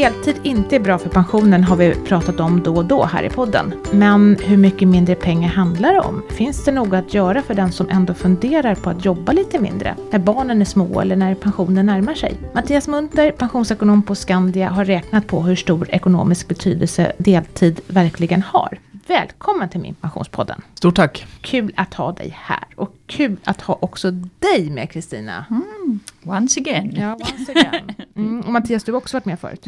deltid 0.00 0.36
inte 0.42 0.76
är 0.76 0.80
bra 0.80 0.98
för 0.98 1.08
pensionen 1.08 1.64
har 1.64 1.76
vi 1.76 1.94
pratat 1.94 2.40
om 2.40 2.62
då 2.62 2.76
och 2.76 2.84
då 2.84 3.04
här 3.04 3.22
i 3.22 3.30
podden. 3.30 3.74
Men 3.92 4.36
hur 4.42 4.56
mycket 4.56 4.88
mindre 4.88 5.14
pengar 5.14 5.48
handlar 5.48 5.92
det 5.94 6.00
om? 6.00 6.22
Finns 6.30 6.64
det 6.64 6.72
något 6.72 6.92
att 6.92 7.14
göra 7.14 7.42
för 7.42 7.54
den 7.54 7.72
som 7.72 7.88
ändå 7.88 8.14
funderar 8.14 8.74
på 8.74 8.90
att 8.90 9.04
jobba 9.04 9.32
lite 9.32 9.58
mindre? 9.58 9.96
När 10.10 10.18
barnen 10.18 10.60
är 10.60 10.64
små 10.64 11.00
eller 11.00 11.16
när 11.16 11.34
pensionen 11.34 11.86
närmar 11.86 12.14
sig? 12.14 12.34
Mattias 12.54 12.88
Munter, 12.88 13.30
pensionsekonom 13.30 14.02
på 14.02 14.14
Skandia, 14.14 14.68
har 14.68 14.84
räknat 14.84 15.26
på 15.26 15.42
hur 15.42 15.56
stor 15.56 15.88
ekonomisk 15.90 16.48
betydelse 16.48 17.12
deltid 17.18 17.80
verkligen 17.86 18.42
har. 18.42 18.78
Välkommen 19.06 19.68
till 19.68 19.80
min 19.80 19.94
pensionspodden. 19.94 20.62
Stort 20.74 20.96
tack. 20.96 21.26
Kul 21.40 21.72
att 21.76 21.94
ha 21.94 22.12
dig 22.12 22.36
här 22.40 22.64
och 22.76 22.94
kul 23.06 23.36
att 23.44 23.60
ha 23.60 23.78
också 23.80 24.10
dig 24.38 24.70
med 24.70 24.90
Kristina. 24.90 25.44
Mm, 25.50 25.62
once 26.24 26.60
again. 26.60 26.92
Ja, 26.96 27.14
once 27.14 27.52
again. 27.52 27.92
Mm, 28.16 28.40
och 28.40 28.52
Mattias, 28.52 28.84
du 28.84 28.92
har 28.92 28.98
också 28.98 29.16
varit 29.16 29.24
med 29.24 29.40
förut. 29.40 29.64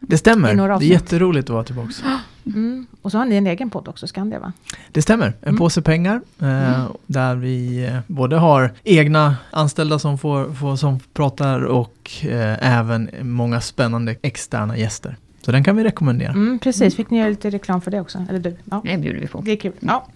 Det 0.00 0.18
stämmer. 0.18 0.54
Det 0.54 0.84
är 0.86 0.90
jätteroligt 0.90 1.44
att 1.50 1.54
vara 1.54 1.64
tillbaka. 1.64 1.92
Mm. 2.46 2.86
Och 3.02 3.10
så 3.10 3.18
har 3.18 3.24
ni 3.24 3.36
en 3.36 3.46
egen 3.46 3.70
podd 3.70 3.88
också, 3.88 4.06
Skandia 4.06 4.38
va? 4.38 4.52
Det 4.92 5.02
stämmer. 5.02 5.26
En 5.26 5.34
Mm. 5.48 5.58
påse 5.58 5.82
pengar 5.82 6.20
eh, 6.40 6.90
där 7.06 7.34
vi 7.36 7.84
eh, 7.86 7.98
både 8.06 8.36
har 8.36 8.72
egna 8.84 9.36
anställda 9.50 9.98
som, 9.98 10.18
får, 10.18 10.54
får, 10.54 10.76
som 10.76 11.00
pratar 11.12 11.60
och 11.62 12.10
eh, 12.22 12.78
även 12.78 13.10
många 13.22 13.60
spännande 13.60 14.16
externa 14.22 14.76
gäster. 14.78 15.16
Så 15.42 15.52
den 15.52 15.64
kan 15.64 15.76
vi 15.76 15.84
rekommendera. 15.84 16.30
Mm, 16.32 16.58
precis, 16.58 16.96
fick 16.96 17.10
ni 17.10 17.18
göra 17.18 17.28
lite 17.28 17.50
reklam 17.50 17.80
för 17.80 17.90
det 17.90 18.00
också? 18.00 18.24
Eller 18.28 18.38
du? 18.38 18.56
Ja, 18.64 18.80
Det 18.84 18.98
bjuder 18.98 19.20
vi 19.20 19.26
på. 19.26 19.40
det 19.40 19.52
är 19.52 19.56
kul. 19.56 19.72
Ja. 19.80 20.06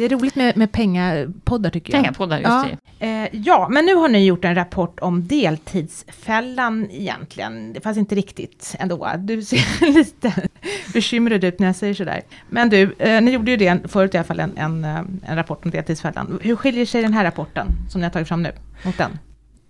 Det 0.00 0.04
är 0.06 0.08
roligt 0.08 0.34
med, 0.36 0.56
med 0.56 0.72
pengapoddar 0.72 1.70
tycker 1.70 1.92
jag. 1.92 2.02
Pengapoddar, 2.02 2.36
just 2.38 2.48
Ja. 2.48 2.66
det. 2.98 3.06
Eh, 3.06 3.28
ja, 3.32 3.68
men 3.70 3.84
nu 3.86 3.94
har 3.94 4.08
ni 4.08 4.24
gjort 4.24 4.44
en 4.44 4.54
rapport 4.54 5.00
om 5.00 5.26
deltidsfällan 5.26 6.90
egentligen. 6.90 7.72
Det 7.72 7.80
fanns 7.80 7.98
inte 7.98 8.14
riktigt 8.14 8.76
ändå. 8.78 9.10
Du 9.18 9.42
ser 9.42 9.92
lite 9.92 10.32
bekymrad 10.92 11.44
ut 11.44 11.58
när 11.58 11.66
jag 11.66 11.76
säger 11.76 11.94
sådär. 11.94 12.22
Men 12.48 12.68
du, 12.70 12.94
eh, 12.98 13.20
ni 13.22 13.30
gjorde 13.30 13.50
ju 13.50 13.56
det 13.56 13.90
förut 13.90 14.14
i 14.14 14.18
alla 14.18 14.24
fall, 14.24 14.40
en, 14.40 14.56
en, 14.56 14.84
eh, 14.84 14.98
en 15.26 15.36
rapport 15.36 15.64
om 15.64 15.70
deltidsfällan. 15.70 16.38
Hur 16.42 16.56
skiljer 16.56 16.86
sig 16.86 17.02
den 17.02 17.12
här 17.12 17.24
rapporten 17.24 17.66
som 17.90 18.00
ni 18.00 18.04
har 18.04 18.10
tagit 18.10 18.28
fram 18.28 18.42
nu 18.42 18.52
mot 18.84 18.98
den? 18.98 19.18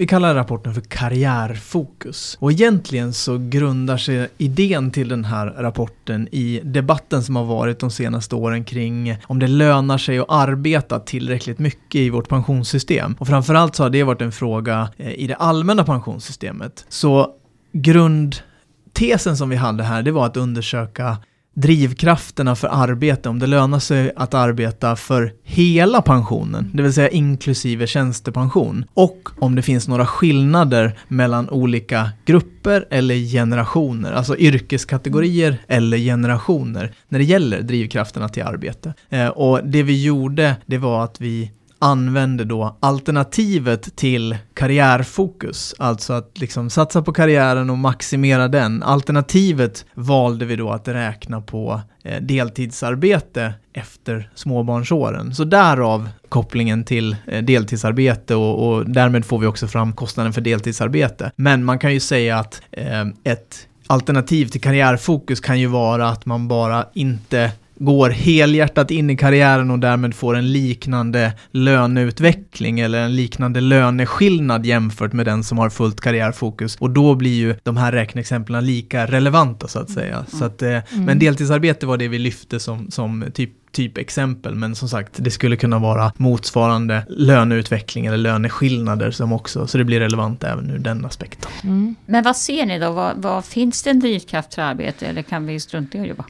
Vi 0.01 0.07
kallar 0.07 0.35
rapporten 0.35 0.75
för 0.75 0.81
karriärfokus. 0.81 2.37
Och 2.41 2.53
egentligen 2.53 3.13
så 3.13 3.39
grundar 3.39 3.97
sig 3.97 4.29
idén 4.39 4.91
till 4.91 5.09
den 5.09 5.25
här 5.25 5.47
rapporten 5.47 6.29
i 6.33 6.61
debatten 6.65 7.23
som 7.23 7.37
har 7.37 7.45
varit 7.45 7.79
de 7.79 7.91
senaste 7.91 8.35
åren 8.35 8.65
kring 8.65 9.17
om 9.27 9.39
det 9.39 9.47
lönar 9.47 9.99
sig 9.99 10.19
att 10.19 10.27
arbeta 10.29 11.01
tillräckligt 11.01 11.59
mycket 11.59 11.95
i 11.95 12.11
vårt 12.11 12.29
pensionssystem. 12.29 13.17
Och 13.19 13.27
framförallt 13.27 13.77
så 13.77 13.83
har 13.83 13.91
det 13.91 14.03
varit 14.03 14.23
en 14.23 14.33
fråga 14.33 14.89
eh, 14.97 15.13
i 15.13 15.27
det 15.27 15.35
allmänna 15.35 15.85
pensionssystemet. 15.85 16.85
Så 16.89 17.31
grundtesen 17.73 19.37
som 19.37 19.49
vi 19.49 19.57
hade 19.57 19.83
här, 19.83 20.03
det 20.03 20.13
var 20.13 20.27
att 20.27 20.37
undersöka 20.37 21.17
drivkrafterna 21.55 22.57
för 22.57 22.69
arbete, 22.69 23.29
om 23.29 23.39
det 23.39 23.47
lönar 23.47 23.79
sig 23.79 24.13
att 24.17 24.35
arbeta 24.35 24.97
för 24.97 25.33
hela 25.43 26.03
pensionen, 26.03 26.71
det 26.75 26.83
vill 26.83 26.93
säga 26.93 27.09
inklusive 27.09 27.87
tjänstepension. 27.87 28.85
Och 28.95 29.29
om 29.39 29.55
det 29.55 29.63
finns 29.63 29.89
några 29.89 30.07
skillnader 30.07 30.99
mellan 31.09 31.51
olika 31.51 32.11
grupper 32.27 32.87
eller 32.91 33.15
generationer, 33.15 34.13
alltså 34.13 34.37
yrkeskategorier 34.37 35.59
eller 35.69 35.99
generationer, 35.99 36.93
när 37.09 37.19
det 37.19 37.25
gäller 37.25 37.63
drivkrafterna 37.63 38.29
till 38.29 38.43
arbete. 38.43 38.95
Eh, 39.09 39.29
och 39.29 39.61
det 39.65 39.83
vi 39.83 40.05
gjorde, 40.05 40.57
det 40.67 40.79
var 40.79 41.05
att 41.05 41.21
vi 41.21 41.51
använde 41.81 42.45
då 42.45 42.77
alternativet 42.81 43.97
till 43.97 44.37
karriärfokus, 44.55 45.75
alltså 45.79 46.13
att 46.13 46.39
liksom 46.39 46.71
satsa 46.71 47.03
på 47.03 47.13
karriären 47.13 47.71
och 47.71 47.79
maximera 47.79 48.49
den. 48.49 48.83
Alternativet 48.83 49.85
valde 49.95 50.45
vi 50.45 50.57
då 50.57 50.71
att 50.71 50.89
räkna 50.89 51.41
på 51.41 51.81
eh, 52.05 52.23
deltidsarbete 52.23 53.53
efter 53.73 54.31
småbarnsåren. 54.35 55.35
Så 55.35 55.45
därav 55.45 56.09
kopplingen 56.29 56.85
till 56.85 57.17
eh, 57.27 57.43
deltidsarbete 57.43 58.35
och, 58.35 58.69
och 58.69 58.91
därmed 58.91 59.25
får 59.25 59.39
vi 59.39 59.47
också 59.47 59.69
fram 59.69 59.93
kostnaden 59.93 60.33
för 60.33 60.41
deltidsarbete. 60.41 61.33
Men 61.37 61.65
man 61.65 61.79
kan 61.79 61.93
ju 61.93 62.01
säga 62.01 62.39
att 62.39 62.63
eh, 62.71 63.07
ett 63.25 63.67
alternativ 63.87 64.47
till 64.47 64.61
karriärfokus 64.61 65.41
kan 65.41 65.61
ju 65.61 65.67
vara 65.67 66.09
att 66.09 66.27
man 66.27 66.49
bara 66.49 66.87
inte 66.95 67.53
går 67.81 68.11
helhjärtat 68.11 68.91
in 68.91 69.11
i 69.11 69.17
karriären 69.17 69.71
och 69.71 69.79
därmed 69.79 70.15
får 70.15 70.37
en 70.37 70.53
liknande 70.53 71.33
löneutveckling 71.51 72.81
eller 72.81 73.03
en 73.03 73.17
liknande 73.17 73.61
löneskillnad 73.61 74.67
jämfört 74.67 75.13
med 75.13 75.27
den 75.27 75.45
som 75.45 75.59
har 75.59 75.71
fullt 75.71 76.01
karriärfokus. 76.01 76.77
Och 76.77 76.91
då 76.91 77.15
blir 77.15 77.35
ju 77.35 77.55
de 77.63 77.77
här 77.77 77.93
räkneexemplen 77.93 78.67
lika 78.67 79.07
relevanta 79.07 79.69
så 79.69 79.79
att 79.79 79.91
säga. 79.91 80.25
Så 80.29 80.45
att, 80.45 80.63
eh, 80.63 80.79
Men 80.93 81.19
deltidsarbete 81.19 81.87
var 81.87 81.97
det 81.97 82.09
vi 82.09 82.19
lyfte 82.19 82.61
som, 82.61 82.91
som 82.91 83.25
typ 83.35 83.51
typ 83.73 83.99
exempel, 83.99 84.55
men 84.55 84.75
som 84.75 84.89
sagt, 84.89 85.13
det 85.17 85.31
skulle 85.31 85.57
kunna 85.57 85.79
vara 85.79 86.13
motsvarande 86.17 87.07
löneutveckling 87.09 88.07
eller 88.07 88.17
löneskillnader 88.17 89.11
som 89.11 89.33
också, 89.33 89.67
så 89.67 89.79
det 89.79 89.85
blir 89.85 90.01
relevant 90.01 90.45
även 90.45 90.71
ur 90.71 90.79
den 90.79 91.05
aspekten. 91.05 91.51
Mm. 91.65 91.95
Men 92.07 92.25
vad 92.25 92.37
ser 92.37 92.67
ni 92.67 92.79
då? 92.79 92.93
Vad, 92.93 93.17
vad, 93.17 93.45
finns 93.45 93.83
det 93.83 93.91
en 93.91 94.01
drivkraft 94.01 94.55
för 94.55 94.63
arbete 94.63 95.07
eller 95.07 95.23
kan 95.23 95.47
vi 95.47 95.61
strunta 95.61 95.99
i 95.99 96.01
att 96.01 96.07
jobba? 96.07 96.25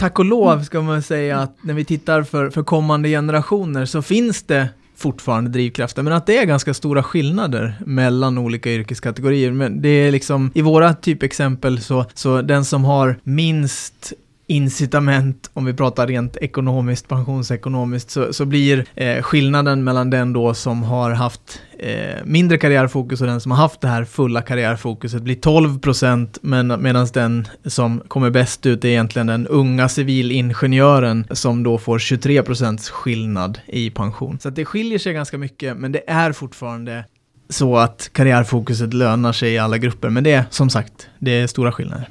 Tack 0.00 0.18
och 0.18 0.24
lov 0.24 0.62
ska 0.62 0.82
man 0.82 1.02
säga 1.02 1.38
att 1.38 1.56
när 1.60 1.74
vi 1.74 1.84
tittar 1.84 2.22
för, 2.22 2.50
för 2.50 2.62
kommande 2.62 3.08
generationer 3.08 3.84
så 3.84 4.02
finns 4.02 4.42
det 4.42 4.68
fortfarande 4.96 5.50
drivkrafter, 5.50 6.02
men 6.02 6.12
att 6.12 6.26
det 6.26 6.38
är 6.38 6.44
ganska 6.44 6.74
stora 6.74 7.02
skillnader 7.02 7.74
mellan 7.86 8.38
olika 8.38 8.70
yrkeskategorier. 8.70 9.52
Men 9.52 9.82
det 9.82 9.88
är 9.88 10.12
liksom, 10.12 10.50
i 10.54 10.62
våra 10.62 10.94
typexempel 10.94 11.80
så, 11.80 12.04
så 12.14 12.42
den 12.42 12.64
som 12.64 12.84
har 12.84 13.16
minst 13.22 14.12
incitament, 14.50 15.50
om 15.54 15.64
vi 15.64 15.74
pratar 15.74 16.06
rent 16.06 16.36
ekonomiskt, 16.36 17.08
pensionsekonomiskt, 17.08 18.10
så, 18.10 18.32
så 18.32 18.44
blir 18.44 18.84
eh, 18.94 19.22
skillnaden 19.22 19.84
mellan 19.84 20.10
den 20.10 20.32
då 20.32 20.54
som 20.54 20.82
har 20.82 21.10
haft 21.10 21.60
eh, 21.78 22.24
mindre 22.24 22.58
karriärfokus 22.58 23.20
och 23.20 23.26
den 23.26 23.40
som 23.40 23.50
har 23.50 23.58
haft 23.58 23.80
det 23.80 23.88
här 23.88 24.04
fulla 24.04 24.42
karriärfokuset 24.42 25.22
blir 25.22 25.34
12 25.34 25.78
procent, 25.80 26.38
men, 26.42 26.82
medan 26.82 27.06
den 27.12 27.48
som 27.64 28.02
kommer 28.08 28.30
bäst 28.30 28.66
ut 28.66 28.84
är 28.84 28.88
egentligen 28.88 29.26
den 29.26 29.46
unga 29.46 29.88
civilingenjören 29.88 31.26
som 31.30 31.62
då 31.62 31.78
får 31.78 31.98
23 31.98 32.42
procents 32.42 32.90
skillnad 32.90 33.60
i 33.66 33.90
pension. 33.90 34.38
Så 34.38 34.48
att 34.48 34.56
det 34.56 34.64
skiljer 34.64 34.98
sig 34.98 35.12
ganska 35.12 35.38
mycket 35.38 35.76
men 35.76 35.92
det 35.92 36.10
är 36.10 36.32
fortfarande 36.32 37.04
så 37.48 37.76
att 37.76 38.10
karriärfokuset 38.12 38.94
lönar 38.94 39.32
sig 39.32 39.52
i 39.52 39.58
alla 39.58 39.78
grupper 39.78 40.10
men 40.10 40.24
det 40.24 40.32
är 40.32 40.44
som 40.50 40.70
sagt, 40.70 41.08
det 41.18 41.30
är 41.30 41.46
stora 41.46 41.72
skillnader. 41.72 42.08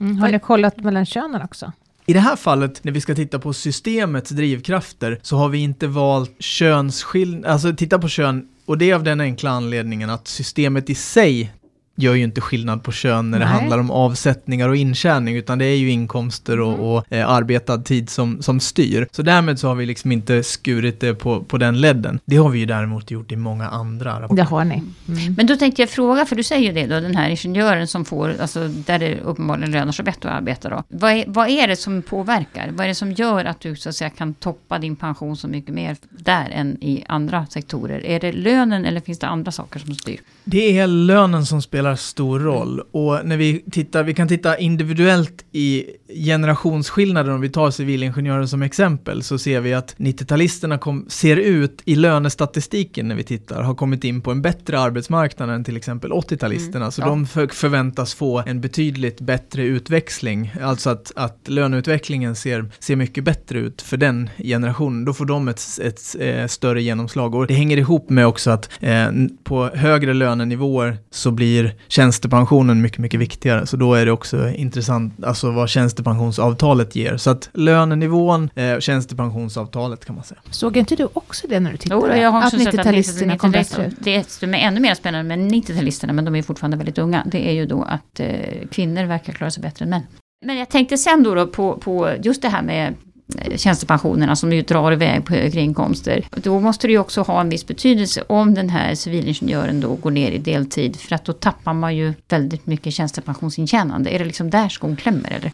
Mm. 0.00 0.18
Har 0.18 0.28
ni 0.28 0.38
kollat 0.38 0.76
mellan 0.76 1.06
könen 1.06 1.42
också? 1.42 1.72
I 2.06 2.12
det 2.12 2.20
här 2.20 2.36
fallet, 2.36 2.84
när 2.84 2.92
vi 2.92 3.00
ska 3.00 3.14
titta 3.14 3.38
på 3.38 3.52
systemets 3.52 4.30
drivkrafter, 4.30 5.20
så 5.22 5.36
har 5.36 5.48
vi 5.48 5.58
inte 5.58 5.86
valt 5.86 6.42
könsskillnad, 6.42 7.50
alltså 7.50 7.72
titta 7.72 7.98
på 7.98 8.08
kön, 8.08 8.48
och 8.66 8.78
det 8.78 8.90
är 8.90 8.94
av 8.94 9.02
den 9.02 9.20
enkla 9.20 9.50
anledningen 9.50 10.10
att 10.10 10.28
systemet 10.28 10.90
i 10.90 10.94
sig 10.94 11.52
gör 11.94 12.14
ju 12.14 12.24
inte 12.24 12.40
skillnad 12.40 12.82
på 12.82 12.92
kön 12.92 13.30
när 13.30 13.38
det 13.38 13.44
Nej. 13.44 13.54
handlar 13.54 13.78
om 13.78 13.90
avsättningar 13.90 14.68
och 14.68 14.76
intjäning, 14.76 15.36
utan 15.36 15.58
det 15.58 15.64
är 15.64 15.76
ju 15.76 15.90
inkomster 15.90 16.60
och, 16.60 16.94
och 16.94 17.12
eh, 17.12 17.28
arbetad 17.28 17.78
tid 17.78 18.10
som, 18.10 18.42
som 18.42 18.60
styr. 18.60 19.08
Så 19.12 19.22
därmed 19.22 19.58
så 19.58 19.68
har 19.68 19.74
vi 19.74 19.86
liksom 19.86 20.12
inte 20.12 20.42
skurit 20.42 21.00
det 21.00 21.14
på, 21.14 21.42
på 21.42 21.58
den 21.58 21.80
ledden. 21.80 22.20
Det 22.24 22.36
har 22.36 22.48
vi 22.48 22.58
ju 22.58 22.66
däremot 22.66 23.10
gjort 23.10 23.32
i 23.32 23.36
många 23.36 23.68
andra 23.68 24.20
rapporter. 24.20 24.36
Det 24.36 24.48
har 24.48 24.64
ni. 24.64 24.74
Mm. 24.74 25.34
Men 25.36 25.46
då 25.46 25.56
tänkte 25.56 25.82
jag 25.82 25.90
fråga, 25.90 26.24
för 26.24 26.36
du 26.36 26.42
säger 26.42 26.68
ju 26.68 26.72
det 26.72 26.94
då, 26.94 27.00
den 27.00 27.16
här 27.16 27.28
ingenjören 27.28 27.86
som 27.88 28.04
får, 28.04 28.34
alltså 28.40 28.68
där 28.68 28.98
det 28.98 29.20
uppenbarligen 29.20 29.70
lönar 29.70 29.92
sig 29.92 30.04
bättre 30.04 30.30
att 30.30 30.36
arbeta 30.36 30.68
då. 30.68 30.82
Vad 30.88 31.12
är, 31.12 31.24
vad 31.26 31.48
är 31.48 31.68
det 31.68 31.76
som 31.76 32.02
påverkar? 32.02 32.70
Vad 32.72 32.84
är 32.84 32.88
det 32.88 32.94
som 32.94 33.12
gör 33.12 33.44
att 33.44 33.60
du 33.60 33.76
så 33.76 33.88
att 33.88 33.94
säga 33.94 34.10
kan 34.10 34.34
toppa 34.34 34.78
din 34.78 34.96
pension 34.96 35.36
så 35.36 35.48
mycket 35.48 35.74
mer 35.74 35.96
där 36.10 36.50
än 36.50 36.82
i 36.82 37.04
andra 37.08 37.46
sektorer? 37.46 38.06
Är 38.06 38.20
det 38.20 38.32
lönen 38.32 38.84
eller 38.84 39.00
finns 39.00 39.18
det 39.18 39.26
andra 39.26 39.52
saker 39.52 39.80
som 39.80 39.94
styr? 39.94 40.20
Det 40.44 40.78
är 40.78 40.86
lönen 40.86 41.46
som 41.46 41.62
spelar 41.62 41.81
stor 41.96 42.40
roll. 42.40 42.80
Och 42.90 43.20
när 43.24 43.36
vi 43.36 43.64
tittar, 43.70 44.02
vi 44.02 44.14
kan 44.14 44.28
titta 44.28 44.58
individuellt 44.58 45.44
i 45.52 45.84
generationsskillnader 46.26 47.32
om 47.32 47.40
vi 47.40 47.48
tar 47.48 47.70
civilingenjörer 47.70 48.46
som 48.46 48.62
exempel 48.62 49.22
så 49.22 49.38
ser 49.38 49.60
vi 49.60 49.74
att 49.74 49.96
90-talisterna 49.96 50.78
kom, 50.78 51.06
ser 51.08 51.36
ut 51.36 51.82
i 51.84 51.94
lönestatistiken 51.94 53.08
när 53.08 53.14
vi 53.14 53.22
tittar 53.22 53.62
har 53.62 53.74
kommit 53.74 54.04
in 54.04 54.20
på 54.20 54.30
en 54.30 54.42
bättre 54.42 54.80
arbetsmarknad 54.80 55.50
än 55.50 55.64
till 55.64 55.76
exempel 55.76 56.12
80-talisterna 56.12 56.82
Mm, 56.82 56.92
så 56.92 57.00
ja. 57.00 57.06
de 57.06 57.26
för, 57.26 57.46
förväntas 57.46 58.14
få 58.14 58.42
en 58.46 58.60
betydligt 58.60 59.20
bättre 59.20 59.62
utväxling, 59.62 60.54
alltså 60.62 60.90
att, 60.90 61.12
att 61.16 61.48
löneutvecklingen 61.48 62.36
ser, 62.36 62.70
ser 62.78 62.96
mycket 62.96 63.24
bättre 63.24 63.58
ut 63.58 63.82
för 63.82 63.96
den 63.96 64.30
generationen, 64.38 65.04
då 65.04 65.12
får 65.12 65.24
de 65.24 65.48
ett, 65.48 65.62
ett, 65.82 66.16
eh, 66.20 66.46
större 66.46 66.82
genomslag. 66.82 67.34
Och 67.34 67.46
det 67.46 67.54
hänger 67.54 67.76
ihop 67.76 68.10
med 68.10 68.26
också 68.26 68.50
att 68.50 68.70
eh, 68.80 69.10
på 69.44 69.66
högre 69.74 70.14
lönenivåer 70.14 70.98
så 71.10 71.30
blir 71.30 71.71
tjänstepensionen 71.88 72.82
mycket, 72.82 72.98
mycket 72.98 73.20
viktigare. 73.20 73.66
Så 73.66 73.76
då 73.76 73.94
är 73.94 74.06
det 74.06 74.12
också 74.12 74.48
intressant, 74.48 75.24
alltså 75.24 75.50
vad 75.50 75.68
tjänstepensionsavtalet 75.68 76.96
ger. 76.96 77.16
Så 77.16 77.30
att 77.30 77.50
lönenivån, 77.52 78.50
eh, 78.54 78.78
tjänstepensionsavtalet 78.78 80.04
kan 80.04 80.14
man 80.14 80.24
säga. 80.24 80.40
Såg 80.50 80.76
inte 80.76 80.96
du 80.96 81.08
också 81.12 81.46
det 81.48 81.60
när 81.60 81.70
du 81.70 81.76
tittade? 81.76 82.16
Jo, 82.16 82.22
jag 82.22 82.30
har 82.30 82.44
också 82.46 82.56
att 82.56 82.62
sett 82.62 82.78
att 82.78 82.86
90-talisterna 82.86 83.36
kom 83.36 83.50
bättre 83.50 83.82
90-talisterna, 83.82 83.86
ut? 83.86 83.94
det 83.98 84.30
som 84.30 84.54
är 84.54 84.58
ännu 84.58 84.80
mer 84.80 84.94
spännande 84.94 85.36
med 85.36 85.52
90-talisterna, 85.52 86.12
men 86.12 86.24
de 86.24 86.34
är 86.34 86.42
fortfarande 86.42 86.76
väldigt 86.76 86.98
unga, 86.98 87.22
det 87.26 87.48
är 87.48 87.52
ju 87.52 87.66
då 87.66 87.82
att 87.82 88.20
eh, 88.20 88.28
kvinnor 88.70 89.04
verkar 89.04 89.32
klara 89.32 89.50
sig 89.50 89.62
bättre 89.62 89.84
än 89.84 89.90
män. 89.90 90.02
Men 90.44 90.58
jag 90.58 90.68
tänkte 90.68 90.98
sen 90.98 91.22
då, 91.22 91.34
då 91.34 91.46
på, 91.46 91.78
på 91.78 92.10
just 92.22 92.42
det 92.42 92.48
här 92.48 92.62
med 92.62 92.94
Eh, 93.38 93.56
tjänstepensionerna 93.56 94.36
som 94.36 94.52
ju 94.52 94.62
drar 94.62 94.92
iväg 94.92 95.24
på 95.24 95.34
högre 95.34 95.60
inkomster. 95.60 96.24
Då 96.30 96.60
måste 96.60 96.86
det 96.86 96.92
ju 96.92 96.98
också 96.98 97.22
ha 97.22 97.40
en 97.40 97.48
viss 97.48 97.66
betydelse 97.66 98.24
om 98.26 98.54
den 98.54 98.70
här 98.70 98.94
civilingenjören 98.94 99.80
då 99.80 99.94
går 99.94 100.10
ner 100.10 100.30
i 100.30 100.38
deltid. 100.38 100.96
För 100.96 101.14
att 101.14 101.24
då 101.24 101.32
tappar 101.32 101.72
man 101.72 101.96
ju 101.96 102.14
väldigt 102.28 102.66
mycket 102.66 102.94
tjänstepensionsintjänande. 102.94 104.10
Är 104.10 104.18
det 104.18 104.24
liksom 104.24 104.50
där 104.50 104.68
skon 104.68 104.96
klämmer 104.96 105.30
eller? 105.30 105.52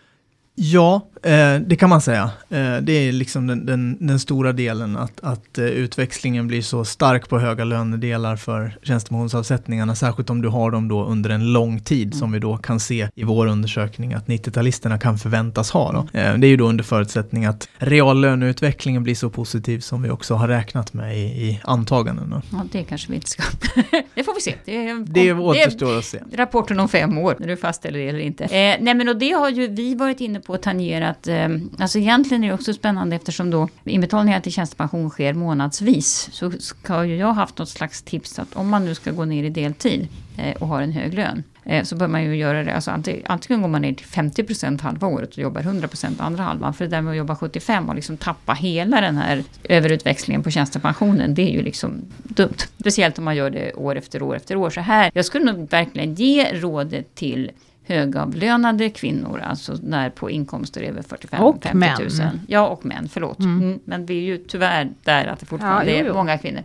Ja, 0.61 1.07
eh, 1.23 1.55
det 1.67 1.77
kan 1.77 1.91
man 1.91 2.01
säga. 2.01 2.23
Eh, 2.49 2.77
det 2.83 2.93
är 2.93 3.13
liksom 3.13 3.47
den, 3.47 3.67
den, 3.67 3.97
den 4.07 4.19
stora 4.21 4.53
delen, 4.53 4.97
att, 4.97 5.21
att 5.23 5.59
eh, 5.59 5.65
utväxlingen 5.65 6.47
blir 6.47 6.63
så 6.63 6.85
stark 6.85 7.29
på 7.29 7.39
höga 7.39 7.65
lönedelar 7.65 8.37
för 8.37 8.77
tjänstepensionsavsättningarna, 8.83 9.95
särskilt 9.95 10.31
om 10.31 10.43
du 10.43 10.49
har 10.49 10.71
dem 10.71 10.89
då 10.89 11.05
under 11.05 11.31
en 11.31 11.53
lång 11.53 11.81
tid, 11.81 12.15
som 12.15 12.33
vi 12.33 12.39
då 12.39 12.57
kan 12.57 12.81
se 12.81 13.09
i 13.15 13.25
vår 13.25 13.47
undersökning 13.47 14.15
att 14.15 14.27
90-talisterna 14.27 14.99
kan 14.99 15.19
förväntas 15.19 15.71
ha. 15.71 15.93
Då. 15.93 16.09
Det 16.13 16.19
är 16.21 16.45
ju 16.45 16.57
då 16.57 16.69
under 16.69 16.85
förutsättning 16.85 17.45
att 17.45 17.69
reallöneutvecklingen 17.79 19.03
blir 19.03 19.15
så 19.15 19.31
positiv 19.31 19.81
som 19.81 20.03
vi 20.03 20.11
också 20.11 20.35
har 20.35 20.49
räknat 20.49 20.93
med 20.95 21.19
i, 21.19 21.21
i 21.21 21.61
antagandena. 21.65 22.43
Ja, 22.51 22.65
det 22.73 22.83
kanske 22.83 23.09
vi 23.11 23.15
inte 23.15 23.29
ska... 23.31 23.43
det 24.15 24.25
får 24.25 24.35
vi 24.35 24.41
se. 24.41 24.55
Det, 24.65 24.89
är- 24.89 25.05
Det 25.13 25.33
återstår 25.33 25.99
att 25.99 26.05
se. 26.05 26.19
rapporten 26.35 26.81
om 26.81 26.89
fem 26.89 27.19
år, 27.19 27.37
när 27.41 27.47
du 27.49 27.57
fastställer 27.57 27.99
det 27.99 28.09
eller 28.09 28.19
inte. 28.19 28.45
Eh, 28.45 28.77
nej 28.81 28.95
men 28.95 29.09
och 29.09 29.17
det 29.19 29.31
har 29.33 29.49
ju 29.51 29.69
vi 29.69 29.95
varit 29.95 30.21
inne 30.21 30.41
på 30.41 30.48
på 30.49 30.55
och 30.55 30.63
tangerat. 30.63 31.29
Eh, 31.29 31.49
alltså 31.79 31.99
egentligen 31.99 32.45
är 32.45 32.49
det 32.49 32.55
också 32.55 32.75
spännande 32.75 33.17
eftersom 33.17 33.51
då 33.51 33.69
inbetalningar 33.85 34.41
till 34.41 34.53
tjänstepension 34.53 35.11
sker 35.11 35.35
månadsvis. 35.35 36.29
Så 36.33 36.51
ska 36.51 37.05
ju 37.05 37.17
jag 37.17 37.33
haft 37.33 37.59
något 37.59 37.69
slags 37.69 38.03
tips 38.03 38.39
att 38.39 38.57
om 38.57 38.69
man 38.69 38.85
nu 38.85 38.95
ska 38.95 39.11
gå 39.11 39.25
ner 39.25 39.45
i 39.45 39.51
deltid 39.51 40.09
eh, 40.37 40.57
och 40.57 40.69
har 40.69 40.83
en 40.83 40.93
hög 40.93 41.15
lön. 41.15 41.43
Eh, 41.65 41.85
så 41.85 41.97
bör 41.97 42.09
man 42.09 42.25
ju 42.25 42.37
göra 42.37 42.65
det, 42.65 42.75
alltså 42.75 42.91
antingen, 42.91 43.23
antingen 43.27 43.63
går 43.63 43.69
man 43.69 43.83
ner 43.83 43.93
till 43.93 44.07
50% 44.07 44.83
halva 44.83 45.07
året 45.07 45.33
och 45.33 45.39
jobbar 45.39 45.61
100% 45.61 46.07
andra 46.19 46.43
halvan. 46.43 46.75
För 46.75 46.85
det 46.85 46.91
där 46.91 47.01
med 47.01 47.11
att 47.11 47.17
jobba 47.17 47.37
75 47.37 47.89
och 47.89 47.95
liksom 47.95 48.17
tappa 48.17 48.53
hela 48.53 49.01
den 49.01 49.17
här 49.17 49.45
överutväxlingen 49.65 50.43
på 50.43 50.51
tjänstepensionen, 50.51 51.35
det 51.35 51.43
är 51.43 51.53
ju 51.53 51.63
liksom 51.63 52.05
dumt. 52.23 52.59
Speciellt 52.81 53.19
om 53.19 53.25
man 53.25 53.37
gör 53.37 53.51
det 53.51 53.73
år 53.73 53.97
efter 53.97 54.23
år 54.23 54.37
efter 54.37 54.57
år. 54.57 54.71
Så 54.71 54.81
här, 54.81 55.11
jag 55.15 55.25
skulle 55.25 55.53
nog 55.53 55.71
verkligen 55.71 56.15
ge 56.15 56.53
rådet 56.53 57.15
till 57.15 57.51
högavlönade 57.89 58.91
kvinnor, 58.91 59.41
alltså 59.41 59.77
när 59.83 60.11
på 60.11 60.31
inkomster 60.31 60.81
över 60.83 61.03
45 61.03 61.43
Och 61.43 61.63
50 61.63 61.77
män. 61.79 61.97
000. 62.01 62.11
Ja, 62.47 62.67
och 62.69 62.87
män, 62.87 63.09
förlåt. 63.13 63.39
Mm. 63.39 63.79
Men 63.85 64.07
vi 64.07 64.17
är 64.19 64.23
ju 64.23 64.39
tyvärr 64.39 64.91
där 65.05 65.27
att 65.27 65.41
det 65.41 65.47
fortfarande 65.47 65.91
Ja, 65.93 65.99
jo, 65.99 66.05
är 66.05 66.09
jo. 66.09 66.15
många 66.15 66.39
kvinnor. 66.39 66.63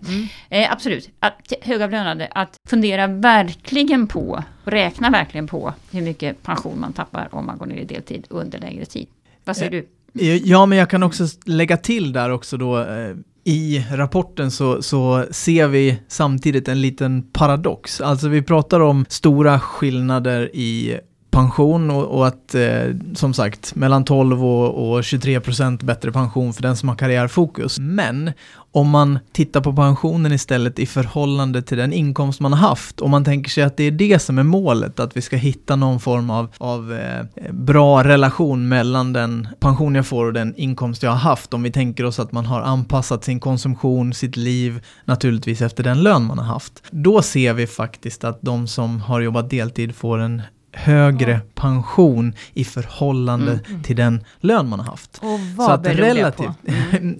Eh, 0.50 0.72
absolut, 0.72 1.10
att, 1.20 1.54
högavlönade, 1.62 2.28
att 2.36 2.58
fundera 2.70 3.08
verkligen 3.08 4.08
på, 4.08 4.44
och 4.66 4.72
räkna 4.72 5.10
verkligen 5.10 5.48
på 5.48 5.74
hur 5.92 6.02
mycket 6.02 6.44
pension 6.44 6.80
man 6.80 6.94
tappar 6.94 7.28
om 7.32 7.46
man 7.46 7.58
går 7.58 7.66
ner 7.66 7.78
i 7.78 7.86
deltid 7.86 8.26
under 8.30 8.60
längre 8.60 8.86
tid. 8.86 9.08
Vad 9.46 9.58
säger 9.58 9.74
Eh, 9.74 9.82
du? 10.14 10.38
Ja, 10.44 10.66
men 10.66 10.78
jag 10.78 10.90
kan 10.90 11.04
också 11.04 11.24
lägga 11.46 11.78
till 11.78 12.14
där 12.14 12.30
också 12.30 12.58
då 12.58 12.80
eh, 12.82 13.12
i 13.46 13.86
rapporten 13.92 14.52
så, 14.52 14.82
så 14.82 15.26
ser 15.32 15.68
vi 15.68 16.00
samtidigt 16.08 16.68
en 16.68 16.82
liten 16.82 17.24
paradox. 17.24 18.02
Alltså 18.02 18.28
vi 18.28 18.42
pratar 18.42 18.80
om 18.80 19.06
stora 19.10 19.60
skillnader 19.60 20.56
i 20.56 21.00
pension 21.34 21.92
och, 21.92 22.04
och 22.04 22.28
att 22.28 22.56
eh, 22.56 22.96
som 23.16 23.34
sagt 23.34 23.76
mellan 23.76 24.06
12 24.06 24.46
och, 24.46 24.92
och 24.92 25.04
23 25.04 25.40
procent 25.40 25.84
bättre 25.84 26.12
pension 26.12 26.54
för 26.54 26.62
den 26.62 26.78
som 26.78 26.90
har 26.90 26.96
karriärfokus. 26.96 27.80
Men 27.80 28.32
om 28.72 28.90
man 28.90 29.20
tittar 29.32 29.62
på 29.62 29.74
pensionen 29.74 30.32
istället 30.32 30.80
i 30.80 30.86
förhållande 30.86 31.62
till 31.62 31.78
den 31.78 31.94
inkomst 31.94 32.40
man 32.40 32.54
har 32.54 32.70
haft, 32.70 33.02
om 33.02 33.12
man 33.12 33.26
tänker 33.26 33.50
sig 33.50 33.64
att 33.64 33.78
det 33.78 33.84
är 33.84 33.92
det 33.92 34.20
som 34.20 34.38
är 34.38 34.44
målet, 34.44 35.00
att 35.00 35.18
vi 35.18 35.22
ska 35.22 35.36
hitta 35.36 35.76
någon 35.76 36.00
form 36.00 36.30
av, 36.30 36.48
av 36.58 36.94
eh, 36.94 37.52
bra 37.52 38.04
relation 38.04 38.68
mellan 38.68 39.14
den 39.14 39.48
pension 39.60 39.96
jag 39.96 40.08
får 40.08 40.26
och 40.26 40.34
den 40.34 40.56
inkomst 40.56 41.04
jag 41.04 41.12
har 41.12 41.18
haft, 41.18 41.54
om 41.54 41.64
vi 41.64 41.72
tänker 41.72 42.06
oss 42.06 42.20
att 42.20 42.32
man 42.32 42.46
har 42.46 42.62
anpassat 42.62 43.24
sin 43.24 43.40
konsumtion, 43.40 44.14
sitt 44.14 44.38
liv, 44.38 44.82
naturligtvis 45.06 45.62
efter 45.62 45.84
den 45.84 46.04
lön 46.04 46.24
man 46.24 46.38
har 46.38 46.46
haft. 46.46 46.84
Då 46.92 47.22
ser 47.22 47.54
vi 47.54 47.68
faktiskt 47.68 48.24
att 48.24 48.42
de 48.42 48.68
som 48.68 49.02
har 49.02 49.22
jobbat 49.22 49.50
deltid 49.50 49.96
får 49.96 50.20
en 50.20 50.42
högre 50.74 51.40
pension 51.56 52.34
i 52.54 52.64
förhållande 52.64 53.60
till 53.84 53.96
den 53.96 54.24
lön 54.40 54.70
man 54.70 54.80
har 54.80 54.86
haft. 54.86 55.18
Och 55.18 55.22
Så 55.22 55.40
vad 55.56 55.72
att 55.72 55.84
beror 55.84 55.96
det 55.96 56.02
relativt, 56.02 56.48
på? 56.48 56.54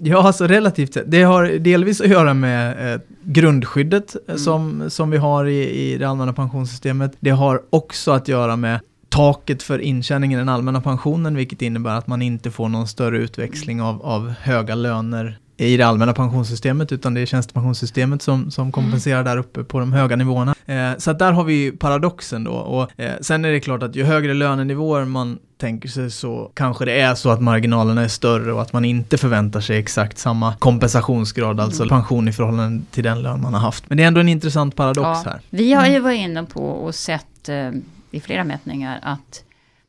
ja, 0.00 0.26
alltså 0.26 0.46
relativt 0.46 0.94
sett. 0.94 1.10
Det 1.10 1.22
har 1.22 1.44
delvis 1.44 2.00
att 2.00 2.08
göra 2.08 2.34
med 2.34 2.94
eh, 2.94 3.00
grundskyddet 3.22 4.16
eh, 4.28 4.36
som, 4.36 4.90
som 4.90 5.10
vi 5.10 5.16
har 5.16 5.44
i, 5.44 5.70
i 5.70 5.98
det 5.98 6.08
allmänna 6.08 6.32
pensionssystemet. 6.32 7.12
Det 7.20 7.30
har 7.30 7.62
också 7.70 8.12
att 8.12 8.28
göra 8.28 8.56
med 8.56 8.80
taket 9.08 9.62
för 9.62 9.78
intjäning 9.78 10.34
i 10.34 10.36
den 10.36 10.48
allmänna 10.48 10.80
pensionen, 10.80 11.36
vilket 11.36 11.62
innebär 11.62 11.94
att 11.94 12.06
man 12.06 12.22
inte 12.22 12.50
får 12.50 12.68
någon 12.68 12.88
större 12.88 13.18
utväxling 13.18 13.82
av, 13.82 14.02
av 14.02 14.34
höga 14.40 14.74
löner 14.74 15.38
i 15.56 15.76
det 15.76 15.82
allmänna 15.82 16.12
pensionssystemet, 16.12 16.92
utan 16.92 17.14
det 17.14 17.20
är 17.20 17.26
tjänstepensionssystemet 17.26 18.22
som, 18.22 18.50
som 18.50 18.72
kompenserar 18.72 19.24
där 19.24 19.36
uppe 19.36 19.64
på 19.64 19.80
de 19.80 19.92
höga 19.92 20.16
nivåerna. 20.16 20.54
Eh, 20.66 20.98
så 20.98 21.10
att 21.10 21.18
där 21.18 21.32
har 21.32 21.44
vi 21.44 21.72
paradoxen 21.72 22.44
då. 22.44 22.52
Och, 22.52 23.00
eh, 23.00 23.12
sen 23.20 23.44
är 23.44 23.52
det 23.52 23.60
klart 23.60 23.82
att 23.82 23.96
ju 23.96 24.04
högre 24.04 24.34
lönenivåer 24.34 25.04
man 25.04 25.38
tänker 25.56 25.88
sig 25.88 26.10
så 26.10 26.50
kanske 26.54 26.84
det 26.84 27.00
är 27.00 27.14
så 27.14 27.30
att 27.30 27.42
marginalerna 27.42 28.02
är 28.02 28.08
större 28.08 28.52
och 28.52 28.62
att 28.62 28.72
man 28.72 28.84
inte 28.84 29.18
förväntar 29.18 29.60
sig 29.60 29.78
exakt 29.78 30.18
samma 30.18 30.54
kompensationsgrad, 30.54 31.60
alltså 31.60 31.88
pension 31.88 32.28
i 32.28 32.32
förhållande 32.32 32.84
till 32.90 33.04
den 33.04 33.22
lön 33.22 33.42
man 33.42 33.54
har 33.54 33.60
haft. 33.60 33.88
Men 33.88 33.96
det 33.96 34.02
är 34.02 34.08
ändå 34.08 34.20
en 34.20 34.28
intressant 34.28 34.76
paradox 34.76 35.20
Ja, 35.24 35.30
här. 35.30 35.40
Vi 35.50 35.72
har 35.72 35.86
ju 35.86 36.00
varit 36.00 36.20
inne 36.20 36.44
på 36.44 36.60
och 36.60 36.94
sett 36.94 37.48
eh, 37.48 37.70
i 38.10 38.20
flera 38.20 38.44
mätningar 38.44 38.98
att 39.02 39.44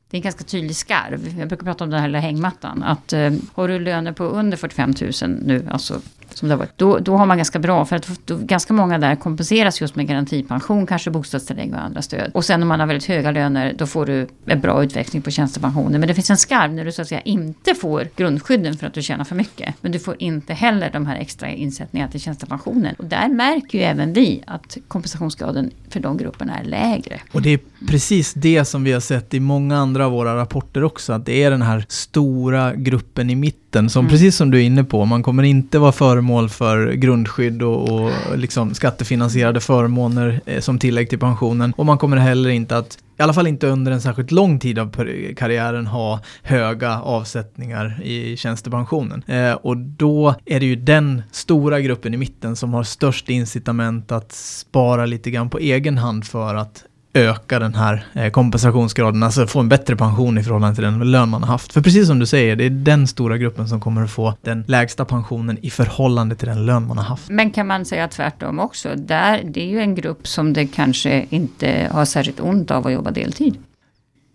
det 0.10 0.18
är 0.18 0.20
en 0.20 0.24
ganska 0.24 0.44
tydlig 0.44 0.76
skarv. 0.76 1.40
Jag 1.40 1.48
brukar 1.48 1.66
prata 1.66 1.84
om 1.84 1.90
den 1.90 2.00
här 2.00 2.08
lilla 2.08 2.20
hängmattan. 2.20 2.84
Att 2.84 3.14
eh, 3.14 3.34
har 3.54 3.68
du 3.68 3.80
löner 3.80 4.12
på 4.12 4.24
under 4.24 4.58
45 4.58 4.94
000 5.22 5.30
nu, 5.46 5.68
alltså 5.72 6.02
som 6.34 6.48
det 6.48 6.54
har 6.54 6.60
varit, 6.60 6.78
då, 6.78 7.00
då 7.00 7.18
har 7.18 7.26
man 7.26 7.38
ganska 7.38 7.60
bra, 7.60 7.86
för 7.86 7.96
att 7.96 8.10
då, 8.26 8.38
ganska 8.38 8.74
många 8.74 8.98
där 8.98 9.16
kompenseras 9.16 9.82
just 9.82 9.96
med 9.96 10.08
garantipension, 10.08 10.88
kanske 10.88 11.12
bostadstillägg 11.12 11.74
och 11.74 11.80
andra 11.80 12.02
stöd. 12.02 12.32
Och 12.34 12.46
sen 12.46 12.62
om 12.62 12.68
man 12.68 12.80
har 12.80 12.88
väldigt 12.88 13.08
höga 13.08 13.32
löner, 13.32 13.74
då 13.78 13.88
får 13.88 14.06
du 14.06 14.28
en 14.46 14.62
bra 14.62 14.84
utväxling 14.84 15.22
på 15.22 15.32
tjänstepensionen. 15.32 16.00
Men 16.00 16.08
det 16.08 16.14
finns 16.14 16.30
en 16.30 16.38
skarv 16.38 16.74
när 16.74 16.86
du 16.86 16.92
så 16.92 17.02
att 17.02 17.08
säga 17.08 17.22
inte 17.22 17.76
får 17.76 18.08
grundskydden 18.16 18.78
för 18.78 18.88
att 18.88 18.94
du 18.94 19.02
tjänar 19.02 19.24
för 19.24 19.36
mycket. 19.36 19.76
Men 19.82 19.92
du 19.92 20.00
får 20.00 20.16
inte 20.20 20.54
heller 20.54 20.90
de 20.94 21.06
här 21.06 21.16
extra 21.16 21.50
insättningarna 21.50 22.12
till 22.12 22.22
tjänstepensionen. 22.22 22.96
Och 22.98 23.06
där 23.06 23.30
märker 23.30 23.78
ju 23.78 23.84
även 23.84 24.14
vi 24.14 24.44
att 24.48 24.78
kompensationsgraden 24.88 25.72
för 25.90 26.00
de 26.00 26.18
grupperna 26.18 26.60
är 26.60 26.64
lägre. 26.64 27.20
Och 27.32 27.42
det 27.42 27.50
är 27.50 27.60
precis 27.88 28.34
det 28.34 28.66
som 28.66 28.84
vi 28.84 28.92
har 28.92 29.00
sett 29.00 29.34
i 29.34 29.40
många 29.40 29.78
andra 29.78 30.06
av 30.06 30.12
våra 30.12 30.36
rapporter 30.38 30.84
också, 30.84 31.14
att 31.14 31.26
det 31.26 31.44
är 31.44 31.52
den 31.52 31.62
här 31.62 31.86
stora 31.90 32.76
gruppen 32.76 33.30
i 33.30 33.36
mitten 33.36 33.90
som, 33.90 34.06
Mm. 34.06 34.12
precis 34.12 34.36
som 34.36 34.52
du 34.52 34.58
är 34.58 34.64
inne 34.64 34.84
på, 34.84 35.06
man 35.06 35.24
kommer 35.24 35.44
inte 35.44 35.80
vara 35.80 35.92
föremål 35.92 36.50
för 36.50 36.92
grundskydd 36.92 37.62
och, 37.64 37.90
och 37.90 38.12
liksom 38.36 38.74
skattefinansierade 38.74 39.60
förmåner 39.60 40.42
eh, 40.46 40.60
som 40.60 40.80
tillägg 40.80 41.10
till 41.10 41.20
pensionen. 41.20 41.74
Och 41.78 41.86
man 41.86 41.98
kommer 41.98 42.18
heller 42.18 42.50
inte 42.50 42.78
att, 42.78 42.98
i 43.20 43.22
alla 43.22 43.34
fall 43.34 43.48
inte 43.48 43.68
under 43.68 43.92
en 43.92 44.02
särskilt 44.02 44.32
lång 44.32 44.60
tid 44.60 44.80
av 44.80 44.92
karriären, 45.36 45.88
ha 45.88 46.20
höga 46.44 47.00
avsättningar 47.02 48.02
i 48.04 48.38
tjänstepensionen. 48.38 49.24
Eh, 49.28 49.54
och 49.54 49.78
då 49.78 50.36
är 50.46 50.60
det 50.60 50.66
ju 50.66 50.76
den 50.76 51.22
stora 51.32 51.82
gruppen 51.82 52.14
i 52.14 52.18
mitten 52.18 52.56
som 52.56 52.74
har 52.74 52.84
störst 52.84 53.30
incitament 53.30 54.12
att 54.12 54.32
spara 54.32 55.06
lite 55.06 55.32
grann 55.32 55.50
på 55.50 55.60
egen 55.60 55.98
hand 55.98 56.26
för 56.26 56.56
att 56.56 56.84
öka 57.16 57.60
den 57.60 57.76
här 57.76 58.06
eh, 58.14 58.30
kompensationsgraden, 58.30 59.24
alltså 59.24 59.48
få 59.48 59.60
en 59.60 59.70
bättre 59.70 59.96
pension 59.96 60.38
i 60.38 60.44
förhållande 60.44 60.76
till 60.76 60.84
den 60.84 61.12
lön 61.12 61.30
man 61.30 61.44
har 61.44 61.48
haft. 61.48 61.74
För 61.74 61.82
precis 61.82 62.08
som 62.08 62.20
du 62.20 62.26
säger, 62.26 62.56
det 62.56 62.66
är 62.66 62.70
den 62.70 63.08
stora 63.08 63.38
gruppen 63.38 63.68
som 63.68 63.82
kommer 63.82 64.04
att 64.04 64.12
få 64.12 64.34
den 64.42 64.64
lägsta 64.68 65.06
pensionen 65.06 65.58
i 65.62 65.70
förhållande 65.70 66.36
till 66.36 66.48
den 66.48 66.66
lön 66.66 66.88
man 66.88 66.98
har 66.98 67.06
haft. 67.06 67.30
Men 67.30 67.52
kan 67.52 67.68
man 67.68 67.86
säga 67.86 68.08
tvärtom 68.08 68.60
också? 68.60 68.90
Där, 68.96 69.42
det 69.44 69.62
är 69.62 69.68
ju 69.68 69.80
en 69.80 69.96
grupp 69.96 70.28
som 70.28 70.54
det 70.54 70.68
kanske 70.68 71.26
inte 71.30 71.90
har 71.92 72.06
särskilt 72.06 72.40
ont 72.40 72.72
av 72.72 72.88
att 72.88 72.94
jobba 72.94 73.12
deltid. 73.12 73.58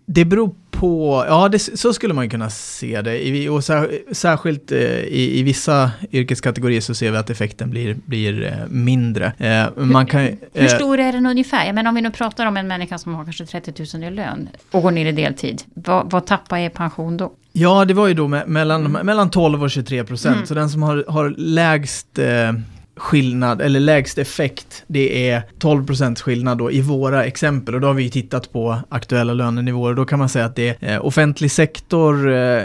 Det 0.06 0.24
beror 0.24 0.54
på, 0.80 1.24
ja 1.28 1.48
det, 1.48 1.58
så 1.58 1.92
skulle 1.92 2.14
man 2.14 2.30
kunna 2.30 2.50
se 2.50 3.02
det. 3.02 3.26
I, 3.26 3.48
och 3.48 3.64
sär, 3.64 3.98
särskilt 4.12 4.72
eh, 4.72 4.78
i, 4.78 5.38
i 5.38 5.42
vissa 5.42 5.90
yrkeskategorier 6.12 6.80
så 6.80 6.94
ser 6.94 7.10
vi 7.10 7.16
att 7.16 7.30
effekten 7.30 7.70
blir, 7.70 7.96
blir 8.04 8.42
eh, 8.42 8.68
mindre. 8.68 9.32
Eh, 9.38 9.66
man 9.76 10.06
kan, 10.06 10.20
Hur 10.20 10.38
eh, 10.52 10.66
stor 10.66 10.98
är 11.00 11.12
den 11.12 11.26
ungefär? 11.26 11.72
Menar 11.72 11.88
om 11.88 11.94
vi 11.94 12.00
nu 12.00 12.10
pratar 12.10 12.46
om 12.46 12.56
en 12.56 12.68
människa 12.68 12.98
som 12.98 13.14
har 13.14 13.24
kanske 13.24 13.46
30 13.46 13.96
000 13.96 14.04
i 14.04 14.10
lön 14.10 14.48
och 14.70 14.82
går 14.82 14.90
ner 14.90 15.06
i 15.06 15.12
deltid. 15.12 15.62
Vad, 15.74 16.10
vad 16.10 16.26
tappar 16.26 16.58
er 16.58 16.68
pension 16.68 17.16
då? 17.16 17.32
Ja, 17.52 17.84
det 17.84 17.94
var 17.94 18.08
ju 18.08 18.14
då 18.14 18.28
me 18.28 18.46
mellan, 18.46 18.92
mellan 18.92 19.30
12 19.30 19.62
och 19.62 19.70
23 19.70 20.04
procent. 20.04 20.36
Mm. 20.36 20.46
Så 20.46 20.54
den 20.54 20.70
som 20.70 20.82
har, 20.82 21.04
har 21.08 21.34
lägst 21.36 22.18
eh, 22.18 22.52
skillnad, 23.00 23.60
eller 23.60 23.80
lägst 23.80 24.18
effekt, 24.18 24.84
det 24.86 25.30
är 25.30 25.42
12% 25.58 26.22
skillnad 26.22 26.58
då 26.58 26.72
i 26.72 26.80
våra 26.80 27.24
exempel. 27.24 27.74
Och 27.74 27.80
då 27.80 27.86
har 27.86 27.94
vi 27.94 28.10
tittat 28.10 28.52
på 28.52 28.78
aktuella 28.88 29.32
lönenivåer. 29.32 29.94
Då 29.94 30.04
kan 30.04 30.18
man 30.18 30.28
säga 30.28 30.44
att 30.44 30.56
det 30.56 30.76
är 30.80 30.94
eh, 30.94 31.06
offentlig 31.06 31.50
sektor, 31.50 32.32
eh, 32.32 32.62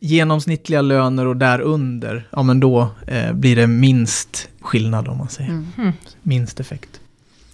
genomsnittliga 0.00 0.80
löner 0.80 1.26
och 1.26 1.36
därunder, 1.36 2.28
ja 2.30 2.42
men 2.42 2.60
då 2.60 2.90
eh, 3.06 3.32
blir 3.32 3.56
det 3.56 3.66
minst 3.66 4.48
skillnad 4.60 5.08
om 5.08 5.18
man 5.18 5.28
säger. 5.28 5.50
Mm. 5.50 5.92
Minst 6.22 6.60
effekt. 6.60 7.00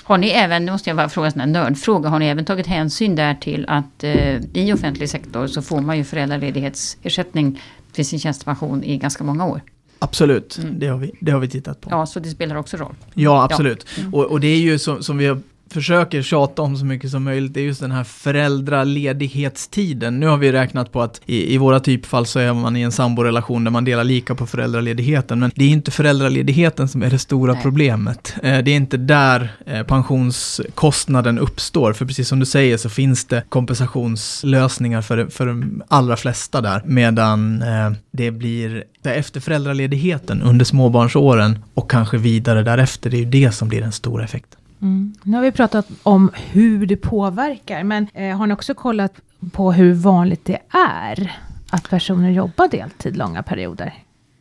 Har 0.03 0.19
ni 0.19 0.29
även, 0.29 0.65
nu 0.65 0.73
måste 0.73 0.91
jag 0.91 0.97
bara 0.97 1.09
fråga 1.09 1.31
en 1.31 1.53
nördfråga, 1.53 2.09
har 2.09 2.19
ni 2.19 2.27
även 2.27 2.45
tagit 2.45 2.67
hänsyn 2.67 3.17
där 3.17 3.35
till 3.35 3.65
att 3.69 4.05
eh, 4.05 4.41
i 4.53 4.73
offentlig 4.73 5.11
sektor 5.11 5.47
så 5.47 5.63
får 5.63 5.81
man 5.81 5.99
ju 5.99 6.05
föräldraledighetsersättning 6.05 7.61
till 7.93 8.07
sin 8.07 8.19
tjänstepension 8.19 8.85
i 8.85 8.99
ganska 8.99 9.25
många 9.25 9.47
år? 9.47 9.61
Absolut, 10.05 10.59
Mm. 10.59 10.79
det, 10.79 10.87
har 10.87 10.99
vi, 10.99 11.11
det 11.21 11.33
har 11.33 11.41
vi 11.41 11.49
tittat 11.49 11.81
på. 11.81 11.91
Ja, 11.91 12.07
så 12.07 12.21
det 12.21 12.29
spelar 12.31 12.57
också 12.57 12.77
roll. 12.77 12.95
Ja, 13.15 13.45
absolut. 13.45 13.87
Mm. 13.99 14.15
Och, 14.15 14.25
och 14.25 14.41
det 14.41 14.47
är 14.47 14.59
ju 14.59 14.79
som, 14.79 15.03
som 15.03 15.19
vi 15.19 15.27
har 15.27 15.39
försöker 15.75 16.23
tjata 16.23 16.63
om 16.63 16.77
så 16.77 16.85
mycket 16.85 17.11
som 17.11 17.25
möjligt, 17.25 17.57
är 17.57 17.61
just 17.61 17.81
den 17.81 17.91
här 17.91 18.05
föräldraledighetstiden. 18.05 20.21
Nu 20.21 20.27
har 20.27 20.37
vi 20.37 20.53
räknat 20.53 20.93
på 20.93 21.03
att 21.03 21.21
i, 21.27 21.55
i 21.55 21.59
våra 21.59 21.81
typfall 21.81 22.27
så 22.27 22.39
är 22.39 22.53
man 22.53 22.77
i 22.77 22.81
en 22.81 22.93
samborelation 22.93 23.65
där 23.65 23.71
man 23.71 23.85
delar 23.85 24.05
lika 24.05 24.35
på 24.35 24.47
föräldraledigheten, 24.47 25.39
men 25.39 25.51
det 25.55 25.65
är 25.65 25.69
inte 25.69 25.91
föräldraledigheten 25.91 26.89
som 26.89 27.03
är 27.03 27.11
det 27.11 27.19
stora 27.19 27.53
Nej. 27.53 27.63
problemet. 27.63 28.35
Eh, 28.43 28.59
det 28.59 28.71
är 28.71 28.77
inte 28.77 28.97
där 28.97 29.57
eh, 29.67 29.83
pensionskostnaden 29.83 31.39
uppstår, 31.39 31.93
för 31.93 32.07
precis 32.07 32.29
som 32.29 32.41
du 32.41 32.47
säger 32.47 32.77
så 32.77 32.89
finns 32.89 33.25
det 33.25 33.43
kompensationslösningar 33.49 35.03
för, 35.03 35.27
för 35.27 35.47
de 35.47 35.83
allra 35.89 36.17
flesta 36.17 36.61
där, 36.61 36.83
medan 36.85 37.63
eh, 37.63 37.93
det 38.11 38.31
blir 38.31 38.85
efter 39.05 39.41
föräldraledigheten 39.41 40.43
under 40.43 40.65
småbarnsåren 40.65 41.59
och 41.75 41.91
kanske 41.91 42.19
vidare 42.19 42.63
därefter, 42.63 43.11
det 43.11 43.17
är 43.17 43.19
ju 43.19 43.25
det 43.25 43.53
som 43.53 43.69
blir 43.69 43.81
den 43.81 43.93
stora 43.93 44.25
effekten. 44.25 44.61
Mm. 44.83 45.15
Nu 45.23 45.37
har 45.37 45.43
vi 45.45 45.53
pratat 45.53 45.87
om 46.03 46.31
hur 46.35 46.87
det 46.87 46.97
påverkar, 46.97 47.85
men 47.85 48.07
eh, 48.15 48.37
har 48.37 48.47
ni 48.47 48.55
också 48.55 48.75
kollat 48.75 49.13
på 49.53 49.73
hur 49.73 49.95
vanligt 49.95 50.45
det 50.45 50.59
är 50.97 51.33
att 51.71 51.89
personer 51.91 52.31
jobbar 52.31 52.69
deltid 52.69 53.17
långa 53.17 53.43
perioder? 53.43 53.95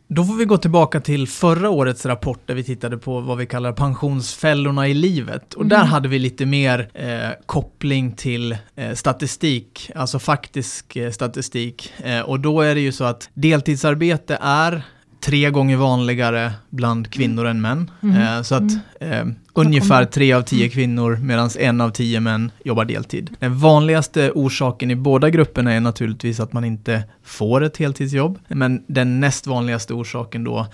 Då 0.08 0.24
får 0.26 0.34
vi 0.34 0.46
gå 0.46 0.58
tillbaka 0.58 1.00
till 1.00 1.28
förra 1.28 1.70
årets 1.70 2.06
rapport 2.06 2.40
där 2.46 2.56
vi 2.56 2.64
tittade 2.64 2.98
på 2.98 3.20
vad 3.22 3.38
vi 3.38 3.46
kallar 3.46 3.72
pensionsfällorna 3.74 4.88
i 4.88 4.94
livet. 4.94 5.54
Och 5.54 5.66
där 5.66 5.78
Mhm. 5.80 5.88
hade 5.88 6.08
vi 6.10 6.20
lite 6.20 6.46
mer 6.46 6.90
eh, 6.94 7.30
koppling 7.46 8.12
till 8.12 8.58
eh, 8.76 8.94
statistik, 8.94 9.92
alltså 9.96 10.20
faktisk 10.20 10.96
eh, 10.96 11.12
statistik. 11.12 11.94
Eh, 12.04 12.20
och 12.22 12.40
då 12.40 12.62
är 12.62 12.76
det 12.76 12.82
ju 12.82 12.92
så 12.92 13.04
att 13.04 13.30
deltidsarbete 13.34 14.38
är 14.42 14.84
tre 15.26 15.50
gånger 15.50 15.78
vanligare 15.78 16.52
bland 16.70 17.12
kvinnor 17.12 17.46
än 17.46 17.62
män. 17.62 17.92
Mhm. 18.02 18.18
Eh, 18.22 18.42
så 18.42 18.56
att 18.56 18.64
Mm. 19.00 19.30
eh, 19.30 19.36
ungefär 19.54 20.06
tre 20.06 20.34
av 20.34 20.42
tio 20.42 20.70
kvinnor 20.70 21.18
medan 21.22 21.50
en 21.60 21.82
av 21.82 21.90
tio 21.90 22.20
män 22.20 22.52
jobbar 22.66 22.86
deltid. 22.86 23.30
Den 23.40 23.58
vanligaste 23.60 24.32
orsaken 24.36 24.92
i 24.92 24.96
båda 24.96 25.30
grupperna 25.30 25.74
är 25.74 25.80
naturligtvis 25.80 26.40
att 26.40 26.54
man 26.54 26.64
inte 26.66 27.04
får 27.24 27.64
ett 27.64 27.78
heltidsjobb. 27.78 28.40
Men 28.48 28.84
den 28.88 29.20
näst 29.20 29.48
vanligaste 29.48 29.94
orsaken 29.94 30.44
då 30.44 30.68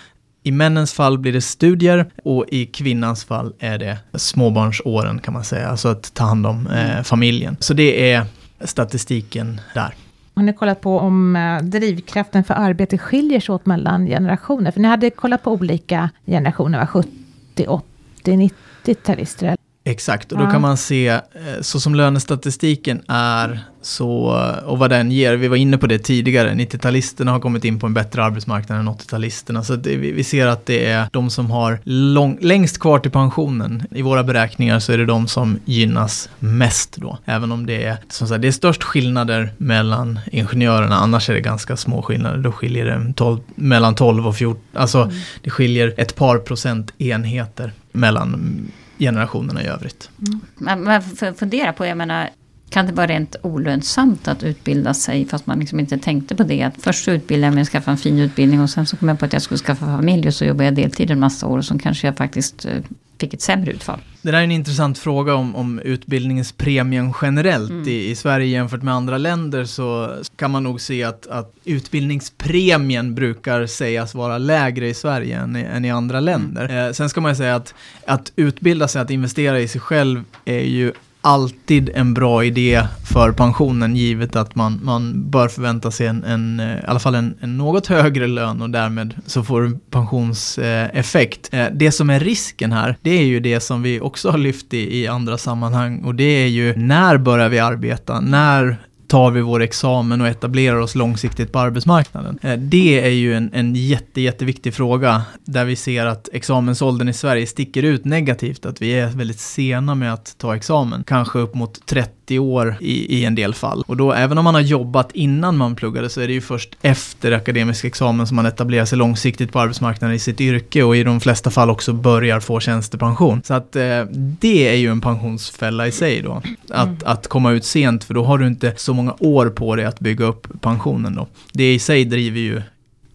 i 0.43 0.51
männens 0.51 0.93
fall 0.93 1.17
blir 1.17 1.33
det 1.33 1.41
studier 1.41 2.05
och 2.23 2.45
i 2.47 2.65
kvinnans 2.65 3.25
fall 3.25 3.53
är 3.59 3.77
det 3.77 3.97
småbarnsåren 4.13 5.19
kan 5.19 5.33
man 5.33 5.43
säga, 5.43 5.69
alltså 5.69 5.87
att 5.87 6.13
ta 6.13 6.23
hand 6.23 6.45
om 6.47 6.67
eh, 6.67 7.03
familjen. 7.03 7.57
Så 7.59 7.73
det 7.73 8.11
är 8.11 8.25
statistiken 8.63 9.61
där. 9.73 9.93
Har 10.39 10.43
ni 10.43 10.53
kollat 10.53 10.81
på 10.81 10.99
om 10.99 11.35
eh, 11.35 11.57
drivkraften 11.61 12.43
för 12.43 12.53
arbete 12.53 12.97
skiljer 12.97 13.39
sig 13.39 13.55
åt 13.55 13.65
mellan 13.65 14.05
generationer? 14.05 14.71
För 14.71 14.79
ni 14.79 14.87
hade 14.87 15.09
kollat 15.09 15.43
på 15.43 15.51
olika 15.51 16.09
generationer, 16.25 16.79
va? 16.79 16.87
70, 16.87 17.67
80, 17.67 18.49
90-talister. 18.85 19.57
Exakt, 19.89 20.31
och 20.31 20.37
då 20.37 20.43
Ja. 20.43 20.51
kan 20.51 20.61
man 20.61 20.77
se, 20.77 21.07
eh, 21.07 21.21
så 21.61 21.79
som 21.79 21.95
lönestatistiken 21.95 23.01
är, 23.07 23.59
så, 23.81 24.41
och 24.65 24.79
vad 24.79 24.89
den 24.89 25.11
ger, 25.11 25.33
vi 25.35 25.47
var 25.47 25.55
inne 25.57 25.77
på 25.77 25.87
det 25.87 25.99
tidigare, 25.99 26.53
90-talisterna 26.53 27.31
har 27.31 27.39
kommit 27.39 27.65
in 27.65 27.79
på 27.79 27.85
en 27.87 27.93
bättre 27.93 28.23
arbetsmarknad 28.23 28.79
än 28.79 28.89
80-talisterna, 28.89 29.63
så 29.63 29.75
det, 29.75 29.95
vi, 29.97 30.23
ser 30.23 30.47
att 30.47 30.65
det 30.65 30.85
är 30.85 31.07
de 31.11 31.29
som 31.29 31.51
har 31.51 31.79
lång, 31.83 32.37
längst 32.41 32.79
kvar 32.79 32.99
till 32.99 33.11
pensionen. 33.11 33.83
I 33.91 34.01
våra 34.01 34.23
beräkningar 34.23 34.79
så 34.79 34.91
är 34.91 34.97
det 34.97 35.05
de 35.05 35.27
som 35.27 35.59
gynnas 35.65 36.29
mest 36.39 36.95
då, 36.95 37.17
även 37.25 37.51
om 37.51 37.65
det 37.65 37.83
är, 37.83 37.97
som 38.09 38.27
sagt, 38.27 38.41
det 38.41 38.47
är 38.47 38.51
störst 38.51 38.83
skillnader 38.83 39.53
mellan 39.57 40.19
ingenjörerna, 40.31 40.95
annars 40.95 41.29
är 41.29 41.33
det 41.33 41.41
ganska 41.41 41.77
små 41.77 42.01
skillnader, 42.01 42.37
då 42.37 42.51
skiljer 42.51 42.85
det 42.85 43.13
12, 43.13 43.39
mellan 43.55 43.95
12 43.95 44.27
och 44.27 44.35
14, 44.35 44.61
alltså 44.73 45.11
det 45.43 45.49
skiljer 45.49 45.93
ett 45.97 46.15
par 46.15 46.37
procent 46.37 46.93
enheter 46.97 47.71
mellan 47.91 48.61
generationerna 48.99 49.63
i 49.63 49.67
övrigt. 49.67 50.09
Man, 50.55 50.83
Men 50.83 51.01
får 51.01 51.33
fundera 51.33 51.73
på, 51.73 51.85
jag 51.85 51.97
menar, 51.97 52.29
kan 52.69 52.85
det 52.85 52.93
vara 52.93 53.07
rent 53.07 53.35
olönsamt 53.41 54.27
att 54.27 54.43
utbilda 54.43 54.93
sig 54.93 55.25
fast 55.25 55.47
man 55.47 55.59
liksom 55.59 55.79
inte 55.79 55.97
tänkte 55.97 56.35
på 56.35 56.43
det? 56.43 56.63
Att 56.63 56.73
först 56.81 57.05
så 57.05 57.11
utbildade 57.11 57.47
jag 57.47 57.53
mig 57.53 57.61
och 57.61 57.67
skaffade 57.67 57.91
en 57.91 57.97
fin 57.97 58.19
utbildning 58.19 58.61
och 58.61 58.69
sen 58.69 58.85
så 58.85 58.97
kom 58.97 59.07
jag 59.07 59.19
på 59.19 59.25
att 59.25 59.33
jag 59.33 59.41
skulle 59.41 59.57
skaffa 59.57 59.85
familj 59.85 60.27
och 60.27 60.33
så 60.33 60.45
jobbade 60.45 60.65
jag 60.65 60.75
deltid 60.75 61.11
en 61.11 61.19
massa 61.19 61.47
år 61.47 61.57
och 61.57 61.65
så 61.65 61.79
kanske 61.79 62.07
jag 62.07 62.17
faktiskt 62.17 62.65
eh, 62.65 62.71
fick 63.19 63.33
ett 63.33 63.41
sämre 63.41 63.71
utfall. 63.71 63.99
Det 64.21 64.31
där 64.31 64.39
är 64.39 64.43
en 64.43 64.51
intressant 64.51 64.97
fråga 64.97 65.35
om, 65.35 65.55
om 65.55 65.79
utbildningspremien 65.79 67.13
generellt. 67.21 67.69
Mm. 67.69 67.87
I, 67.87 68.09
I 68.09 68.15
Sverige 68.15 68.47
jämfört 68.47 68.81
med 68.81 68.93
andra 68.93 69.17
länder 69.17 69.65
så 69.65 70.15
kan 70.35 70.51
man 70.51 70.63
nog 70.63 70.81
se 70.81 71.03
att, 71.03 71.27
att 71.27 71.53
utbildningspremien 71.65 73.15
brukar 73.15 73.65
sägas 73.65 74.15
vara 74.15 74.37
lägre 74.37 74.87
i 74.87 74.93
Sverige 74.93 75.37
än 75.37 75.55
i, 75.55 75.61
än 75.61 75.85
i 75.85 75.91
andra 75.91 76.19
länder. 76.19 76.87
Eh, 76.87 76.91
sen 76.91 77.09
ska 77.09 77.21
man 77.21 77.31
ju 77.31 77.35
säga 77.35 77.55
att, 77.55 77.73
att 78.05 78.31
utbilda 78.35 78.87
sig, 78.87 79.01
att 79.01 79.11
investera 79.11 79.59
i 79.59 79.67
sig 79.67 79.81
själv 79.81 80.23
är 80.45 80.59
ju 80.59 80.93
alltid 81.21 81.89
en 81.95 82.13
bra 82.13 82.43
idé 82.43 82.87
för 83.13 83.31
pensionen 83.31 83.95
givet 83.95 84.35
att 84.35 84.55
man, 84.55 84.79
man 84.83 85.29
bör 85.29 85.47
förvänta 85.47 85.91
sig 85.91 86.07
en, 86.07 86.23
en, 86.23 86.59
eh, 86.59 86.77
i 86.77 86.85
alla 86.87 86.99
fall 86.99 87.15
en, 87.15 87.37
en 87.41 87.57
något 87.57 87.87
högre 87.87 88.27
lön 88.27 88.61
och 88.61 88.69
därmed 88.69 89.13
så 89.25 89.43
får 89.43 89.61
du 89.61 89.79
pensionseffekt. 89.89 91.49
Eh, 91.53 91.59
eh, 91.59 91.71
det 91.73 91.91
som 91.91 92.09
är 92.09 92.19
risken 92.19 92.71
här, 92.71 92.97
det 93.01 93.11
är 93.11 93.23
ju 93.23 93.39
det 93.39 93.59
som 93.59 93.81
vi 93.81 93.99
också 93.99 94.29
har 94.29 94.37
lyft 94.37 94.73
i, 94.73 95.01
i 95.01 95.07
andra 95.07 95.37
sammanhang 95.37 96.03
och 96.03 96.15
det 96.15 96.23
är 96.23 96.47
ju 96.47 96.75
när 96.75 97.17
börjar 97.17 97.49
vi 97.49 97.59
arbeta? 97.59 98.19
När 98.19 98.77
tar 99.09 99.31
vi 99.31 99.41
vår 99.41 99.61
examen 99.61 100.21
och 100.21 100.27
etablerar 100.27 100.75
oss 100.75 100.95
långsiktigt 100.95 101.51
på 101.51 101.59
arbetsmarknaden? 101.59 102.39
Eh, 102.41 102.57
det 102.57 103.05
är 103.05 103.09
ju 103.09 103.33
en, 103.33 103.49
en 103.53 103.75
jätte, 103.75 104.21
jätteviktig 104.21 104.73
fråga 104.73 105.21
där 105.45 105.65
vi 105.65 105.75
ser 105.75 106.05
att 106.05 106.29
examensåldern 106.33 107.09
i 107.09 107.13
Sverige 107.13 107.47
sticker 107.47 107.83
ut 107.83 108.05
negativt, 108.05 108.65
att 108.65 108.81
vi 108.81 108.91
är 108.91 109.07
väldigt 109.07 109.39
sena 109.39 109.95
med 109.95 110.13
att 110.13 110.37
ta 110.37 110.55
examen, 110.55 111.03
kanske 111.03 111.39
upp 111.39 111.55
mot 111.55 111.85
30 111.85 112.18
år 112.37 112.75
i, 112.81 113.15
i 113.19 113.25
en 113.25 113.35
del 113.35 113.53
fall. 113.53 113.83
Och 113.87 113.97
då, 113.97 114.13
även 114.13 114.37
om 114.37 114.43
man 114.43 114.53
har 114.53 114.61
jobbat 114.61 115.11
innan 115.13 115.57
man 115.57 115.75
pluggade, 115.75 116.09
så 116.09 116.21
är 116.21 116.27
det 116.27 116.33
ju 116.33 116.41
först 116.41 116.69
efter 116.81 117.31
akademisk 117.31 117.85
examen 117.85 118.27
som 118.27 118.35
man 118.35 118.45
etablerar 118.45 118.85
sig 118.85 118.97
långsiktigt 118.97 119.51
på 119.51 119.59
arbetsmarknaden 119.59 120.15
i 120.15 120.19
sitt 120.19 120.41
yrke 120.41 120.83
och 120.83 120.97
i 120.97 121.03
de 121.03 121.19
flesta 121.19 121.49
fall 121.51 121.69
också 121.69 121.93
börjar 121.93 122.39
få 122.39 122.59
tjänstepension. 122.59 123.41
Så 123.45 123.53
att 123.53 123.75
eh, 123.75 124.01
det 124.39 124.67
är 124.67 124.75
ju 124.75 124.91
en 124.91 125.01
pensionsfälla 125.01 125.87
i 125.87 125.91
sig 125.91 126.21
då, 126.21 126.41
att, 126.69 126.87
Mm. 126.89 126.97
att 127.05 127.27
komma 127.27 127.51
ut 127.51 127.65
sent, 127.65 128.03
för 128.03 128.13
då 128.13 128.23
har 128.23 128.37
du 128.37 128.47
inte 128.47 128.73
så 128.77 128.93
många 128.93 129.15
år 129.19 129.49
på 129.49 129.75
dig 129.75 129.85
att 129.85 129.99
bygga 129.99 130.25
upp 130.25 130.47
pensionen 130.61 131.15
då. 131.15 131.27
Det 131.53 131.73
i 131.73 131.79
sig 131.79 132.05
driver 132.05 132.39
ju 132.39 132.61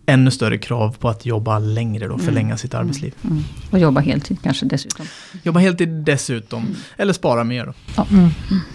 ännu 0.07 0.31
större 0.31 0.59
krav 0.59 0.97
på 0.99 1.09
att 1.09 1.27
jobba 1.27 1.59
längre 1.59 2.07
då, 2.07 2.15
Mm. 2.15 2.27
förlänga 2.27 2.57
sitt 2.57 2.75
arbetsliv. 2.75 3.15
Mm. 3.25 3.43
Och 3.71 3.79
jobba 3.79 4.01
heltid 4.01 4.39
kanske 4.43 4.67
dessutom. 4.67 5.07
Jobba 5.43 5.61
heltid 5.61 5.89
dessutom, 5.89 6.67
eller 6.97 7.13
spara 7.13 7.45
mer 7.45 7.67
då. 7.67 8.05
Mm. 8.11 8.31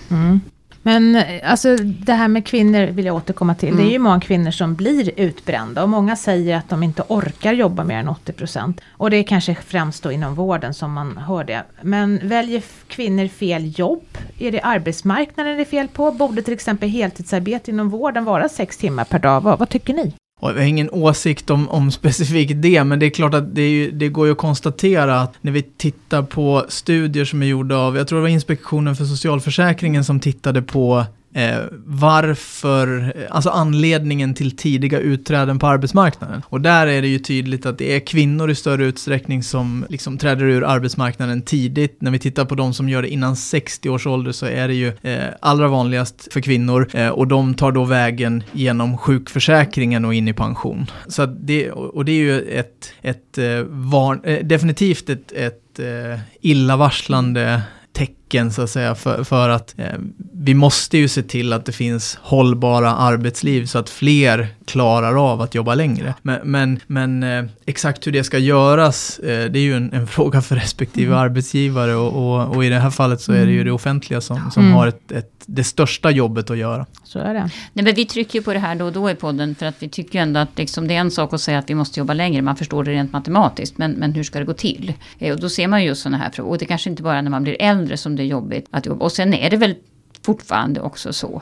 Mm. 0.10 0.40
Men 0.84 1.16
eh, 1.16 1.52
alltså 1.52 1.76
det 1.78 2.14
här 2.14 2.28
med 2.28 2.46
kvinnor 2.46 2.88
vill 2.88 3.06
jag 3.06 3.16
återkomma 3.16 3.56
till. 3.56 3.76
Det 3.78 3.84
är 3.84 3.92
ju 3.92 4.00
många 4.00 4.20
kvinnor 4.20 4.52
som 4.52 4.76
blir 4.76 5.12
utbrända 5.20 5.84
och 5.84 5.90
många 5.90 6.16
säger 6.16 6.58
att 6.58 6.70
de 6.70 6.84
inte 6.84 7.04
orkar 7.08 7.54
jobba 7.54 7.84
mer 7.84 7.98
än 7.98 8.08
80 8.10 8.34
procent. 8.34 8.82
Och 8.92 9.10
det 9.10 9.18
är 9.18 9.24
kanske 9.24 9.56
främst 9.56 10.04
då 10.04 10.12
inom 10.12 10.36
vården 10.36 10.74
som 10.74 10.94
man 10.94 11.18
hör 11.18 11.44
det. 11.44 11.64
Men 11.82 12.20
väljer 12.24 12.64
kvinnor 12.88 13.28
fel 13.28 13.74
jobb? 13.80 14.04
Är 14.40 14.52
det 14.52 14.62
arbetsmarknaden 14.62 15.56
det 15.56 15.64
är 15.64 15.66
fel 15.66 15.88
på? 15.88 16.12
Borde 16.12 16.42
till 16.42 16.54
exempel 16.54 16.90
heltidsarbete 16.90 17.72
inom 17.72 17.90
vården 17.90 18.26
vara 18.26 18.50
sex 18.50 18.78
timmar 18.78 19.04
per 19.06 19.20
dag? 19.20 19.42
Vad, 19.42 19.60
vad 19.60 19.70
tycker 19.70 19.94
ni? 19.94 20.14
Och 20.39 20.50
jag 20.50 20.55
har 20.55 20.62
ingen 20.62 20.89
åsikt 20.89 21.50
om, 21.50 21.69
om 21.69 21.91
specifikt 22.01 22.53
det, 22.55 22.84
men 22.84 23.00
det 23.00 23.05
är 23.05 23.10
klart 23.10 23.34
att 23.34 23.55
det, 23.55 23.62
är 23.62 23.69
ju, 23.69 23.91
det 23.91 24.10
går 24.10 24.25
ju 24.25 24.31
att 24.31 24.38
konstatera 24.38 25.22
att 25.22 25.34
när 25.41 25.51
vi 25.51 25.62
tittar 25.62 26.24
på 26.24 26.65
studier 26.69 27.25
som 27.25 27.43
är 27.43 27.48
gjorda 27.48 27.77
av, 27.77 27.98
jag 27.98 28.08
tror 28.08 28.17
det 28.17 28.22
var 28.22 28.29
Inspektionen 28.29 28.96
för 28.96 29.05
socialförsäkringen 29.05 30.03
som 30.03 30.19
tittade 30.19 30.62
på 30.62 31.05
eh, 31.34 31.58
varför, 31.86 33.14
alltså 33.30 33.50
anledningen 33.50 34.34
till 34.34 34.58
tidiga 34.58 35.00
utträden 35.00 35.60
på 35.60 35.68
arbetsmarknaden. 35.68 36.42
Och 36.46 36.62
där 36.62 36.88
är 36.88 37.02
det 37.02 37.08
ju 37.08 37.20
tydligt 37.20 37.66
att 37.66 37.78
det 37.78 37.96
är 37.96 38.00
kvinnor 38.00 38.50
i 38.50 38.56
större 38.56 38.86
utsträckning 38.86 39.44
som 39.44 39.86
liksom 39.90 40.18
träder 40.18 40.46
ur 40.46 40.64
arbetsmarknaden 40.64 41.42
tidigt. 41.42 42.02
När 42.02 42.12
vi 42.12 42.20
tittar 42.20 42.46
på 42.46 42.56
de 42.56 42.74
som 42.74 42.90
gör 42.90 43.02
det 43.02 43.10
innan 43.10 43.36
60 43.36 43.90
års 43.90 44.08
ålder 44.08 44.32
så 44.32 44.46
är 44.46 44.68
det 44.68 44.74
ju 44.74 44.88
eh, 45.02 45.28
allra 45.42 45.68
vanligast 45.68 46.34
för 46.34 46.42
kvinnor 46.42 46.90
eh, 46.94 47.10
och 47.10 47.28
de 47.28 47.54
tar 47.54 47.72
då 47.72 47.84
vägen 47.84 48.44
genom 48.52 48.98
sjukförsäkringen 48.98 50.06
och 50.06 50.14
in 50.14 50.28
i 50.28 50.34
pension. 50.34 50.86
Så 51.08 51.26
det, 51.26 51.72
och 51.72 52.06
det 52.06 52.12
är 52.12 52.16
ju 52.16 52.42
ett, 52.42 52.94
ett, 53.02 53.38
eh, 53.38 53.64
var, 53.68 54.20
eh, 54.24 54.46
definitivt 54.46 55.10
ett, 55.10 55.32
ett 55.32 55.80
eh, 55.80 56.20
illavarslande 56.42 57.62
tecken 57.94 58.19
så 58.52 58.62
att 58.62 58.70
säga 58.70 58.96
för, 58.96 59.24
för 59.24 59.50
att 59.50 59.76
eh, 59.78 59.86
vi 60.34 60.54
måste 60.54 60.98
ju 60.98 61.08
se 61.08 61.24
till 61.24 61.54
att 61.54 61.66
det 61.66 61.72
finns 61.72 62.20
hållbara 62.22 62.96
arbetsliv 62.96 63.66
så 63.66 63.80
att 63.80 63.90
fler 63.90 64.48
klarar 64.66 65.32
av 65.32 65.42
att 65.42 65.56
jobba 65.56 65.76
längre. 65.76 66.14
Men, 66.22 66.40
men, 66.44 66.80
men 66.88 67.24
eh, 67.24 67.46
exakt 67.66 68.08
hur 68.08 68.12
det 68.12 68.24
ska 68.24 68.38
göras, 68.38 69.20
eh, 69.20 69.52
det 69.52 69.60
är 69.60 69.64
ju 69.64 69.76
en, 69.76 69.94
en 69.94 70.08
fråga 70.18 70.42
för 70.42 70.56
respektive 70.56 71.08
mm. 71.08 71.20
arbetsgivare 71.20 71.96
och, 71.96 72.14
och, 72.14 72.56
och, 72.56 72.66
i 72.66 72.70
det 72.70 72.80
här 72.80 72.90
fallet 72.90 73.22
så 73.22 73.34
är 73.34 73.46
det 73.46 73.52
ju 73.52 73.58
mm. 73.58 73.66
det 73.66 73.72
offentliga 73.72 74.22
som, 74.22 74.52
som 74.52 74.64
mm. 74.64 74.76
har 74.76 74.88
ett, 74.88 75.12
ett, 75.12 75.32
det 75.46 75.64
största 75.64 76.12
jobbet 76.12 76.50
att 76.50 76.58
göra. 76.58 76.86
Så 77.04 77.20
är 77.20 77.34
det. 77.34 77.50
Nej, 77.74 77.86
men 77.86 77.96
vi 77.96 78.06
trycker 78.06 78.42
på 78.42 78.54
det 78.54 78.60
här 78.60 78.76
då 78.76 78.86
och 78.86 78.94
då 78.94 79.10
i 79.10 79.16
podden 79.16 79.56
för 79.56 79.66
att 79.66 79.76
vi 79.80 79.90
tycker 79.90 80.20
ändå 80.20 80.40
att 80.40 80.58
liksom, 80.58 80.88
det 80.88 80.96
är 80.96 81.00
en 81.00 81.12
sak 81.12 81.34
att 81.34 81.42
säga 81.42 81.60
att 81.60 81.70
vi 81.70 81.76
måste 81.76 82.00
jobba 82.00 82.14
längre, 82.14 82.42
man 82.42 82.56
förstår 82.56 82.84
det 82.84 82.92
rent 82.92 83.12
matematiskt, 83.12 83.78
men, 83.78 83.92
men 83.92 84.14
hur 84.14 84.24
ska 84.24 84.40
det 84.40 84.46
gå 84.46 84.54
till? 84.54 84.94
Eh, 85.20 85.34
och 85.34 85.40
då 85.40 85.50
ser 85.50 85.68
man 85.68 85.84
ju 85.84 85.96
sådana 85.96 86.18
här 86.18 86.30
frågor, 86.30 86.50
och 86.52 86.58
det 86.58 86.66
kanske 86.66 86.90
inte 86.90 87.04
bara 87.04 87.22
när 87.22 87.32
man 87.32 87.44
blir 87.44 87.58
äldre 87.60 87.98
som 87.98 88.16
det 88.20 88.24
är 88.24 88.28
jobbigt 88.28 88.68
att 88.72 88.86
jobba. 88.86 89.06
Och 89.06 89.12
sen 89.12 89.34
är 89.34 89.50
det 89.50 89.58
väl 89.58 89.76
fortfarande 90.22 90.82
också 90.82 91.14
så 91.14 91.42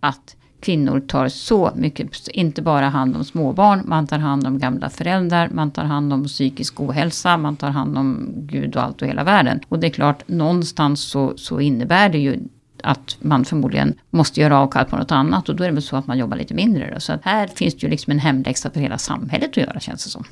att 0.00 0.36
kvinnor 0.60 1.00
tar 1.00 1.28
så 1.28 1.72
mycket, 1.76 2.28
inte 2.28 2.62
bara 2.62 2.88
hand 2.88 3.16
om 3.16 3.24
småbarn, 3.24 3.82
man 3.84 4.06
tar 4.06 4.18
hand 4.18 4.46
om 4.46 4.58
gamla 4.58 4.90
föräldrar, 4.90 5.48
man 5.52 5.70
tar 5.70 5.84
hand 5.84 6.12
om 6.12 6.24
psykisk 6.24 6.80
ohälsa, 6.80 7.36
man 7.36 7.56
tar 7.56 7.70
hand 7.70 7.98
om 7.98 8.28
Gud 8.36 8.76
och 8.76 8.82
allt 8.82 9.02
och 9.02 9.08
hela 9.08 9.24
världen. 9.24 9.60
Och 9.68 9.78
det 9.78 9.86
är 9.86 9.90
klart, 9.90 10.28
någonstans 10.28 11.02
så, 11.02 11.32
så 11.36 11.60
innebär 11.60 12.08
det 12.08 12.18
ju 12.18 12.38
att 12.82 13.16
man 13.20 13.44
förmodligen 13.44 13.94
måste 14.10 14.40
göra 14.40 14.58
avkall 14.58 14.84
på 14.84 14.96
något 14.96 15.12
annat 15.12 15.48
och 15.48 15.56
då 15.56 15.64
är 15.64 15.68
det 15.68 15.74
väl 15.74 15.82
så 15.82 15.96
att 15.96 16.06
man 16.06 16.18
jobbar 16.18 16.36
lite 16.36 16.54
mindre. 16.54 16.94
Då. 16.94 17.00
Så 17.00 17.12
att 17.12 17.24
här 17.24 17.46
finns 17.46 17.74
det 17.74 17.82
ju 17.82 17.90
liksom 17.90 18.10
en 18.10 18.18
hemläxa 18.18 18.70
för 18.70 18.80
hela 18.80 18.98
samhället 18.98 19.50
att 19.50 19.56
göra 19.56 19.80
känns 19.80 20.04
det 20.04 20.10
som. 20.10 20.24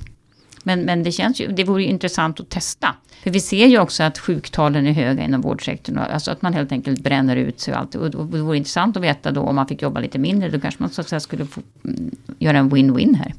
Men, 0.67 0.81
men 0.81 1.03
det 1.03 1.13
känns 1.13 1.41
ju, 1.41 1.53
det 1.53 1.65
vore 1.65 1.83
ju 1.83 1.89
intressant 1.89 2.41
att 2.41 2.49
testa. 2.49 2.95
För 3.23 3.31
vi 3.31 3.41
ser 3.41 3.67
ju 3.67 3.79
också 3.79 4.03
att 4.03 4.19
sjuktalen 4.19 4.87
är 4.87 4.93
höga 4.93 5.25
inom 5.25 5.41
vårdsektorn. 5.41 5.99
Alltså 5.99 6.31
att 6.31 6.43
man 6.43 6.55
helt 6.55 6.73
enkelt 6.73 7.01
bränner 7.01 7.37
ut 7.37 7.61
sig 7.61 7.75
och 7.75 7.81
allt. 7.81 7.95
Och 7.95 8.11
det 8.11 8.43
vore 8.43 8.57
intressant 8.57 8.97
att 8.97 9.03
veta 9.03 9.31
då 9.31 9.41
om 9.41 9.57
man 9.57 9.67
fick 9.67 9.83
jobba 9.83 10.01
lite 10.01 10.19
mindre. 10.19 10.49
Då 10.49 10.61
kanske 10.61 10.83
man 10.83 10.91
så 10.91 11.01
att 11.01 11.09
säga 11.09 11.21
skulle 11.21 11.47
få 11.47 11.61
mm, 11.85 12.11
göra 12.39 12.59
en 12.59 12.71
win-win 12.71 13.17
här. 13.17 13.35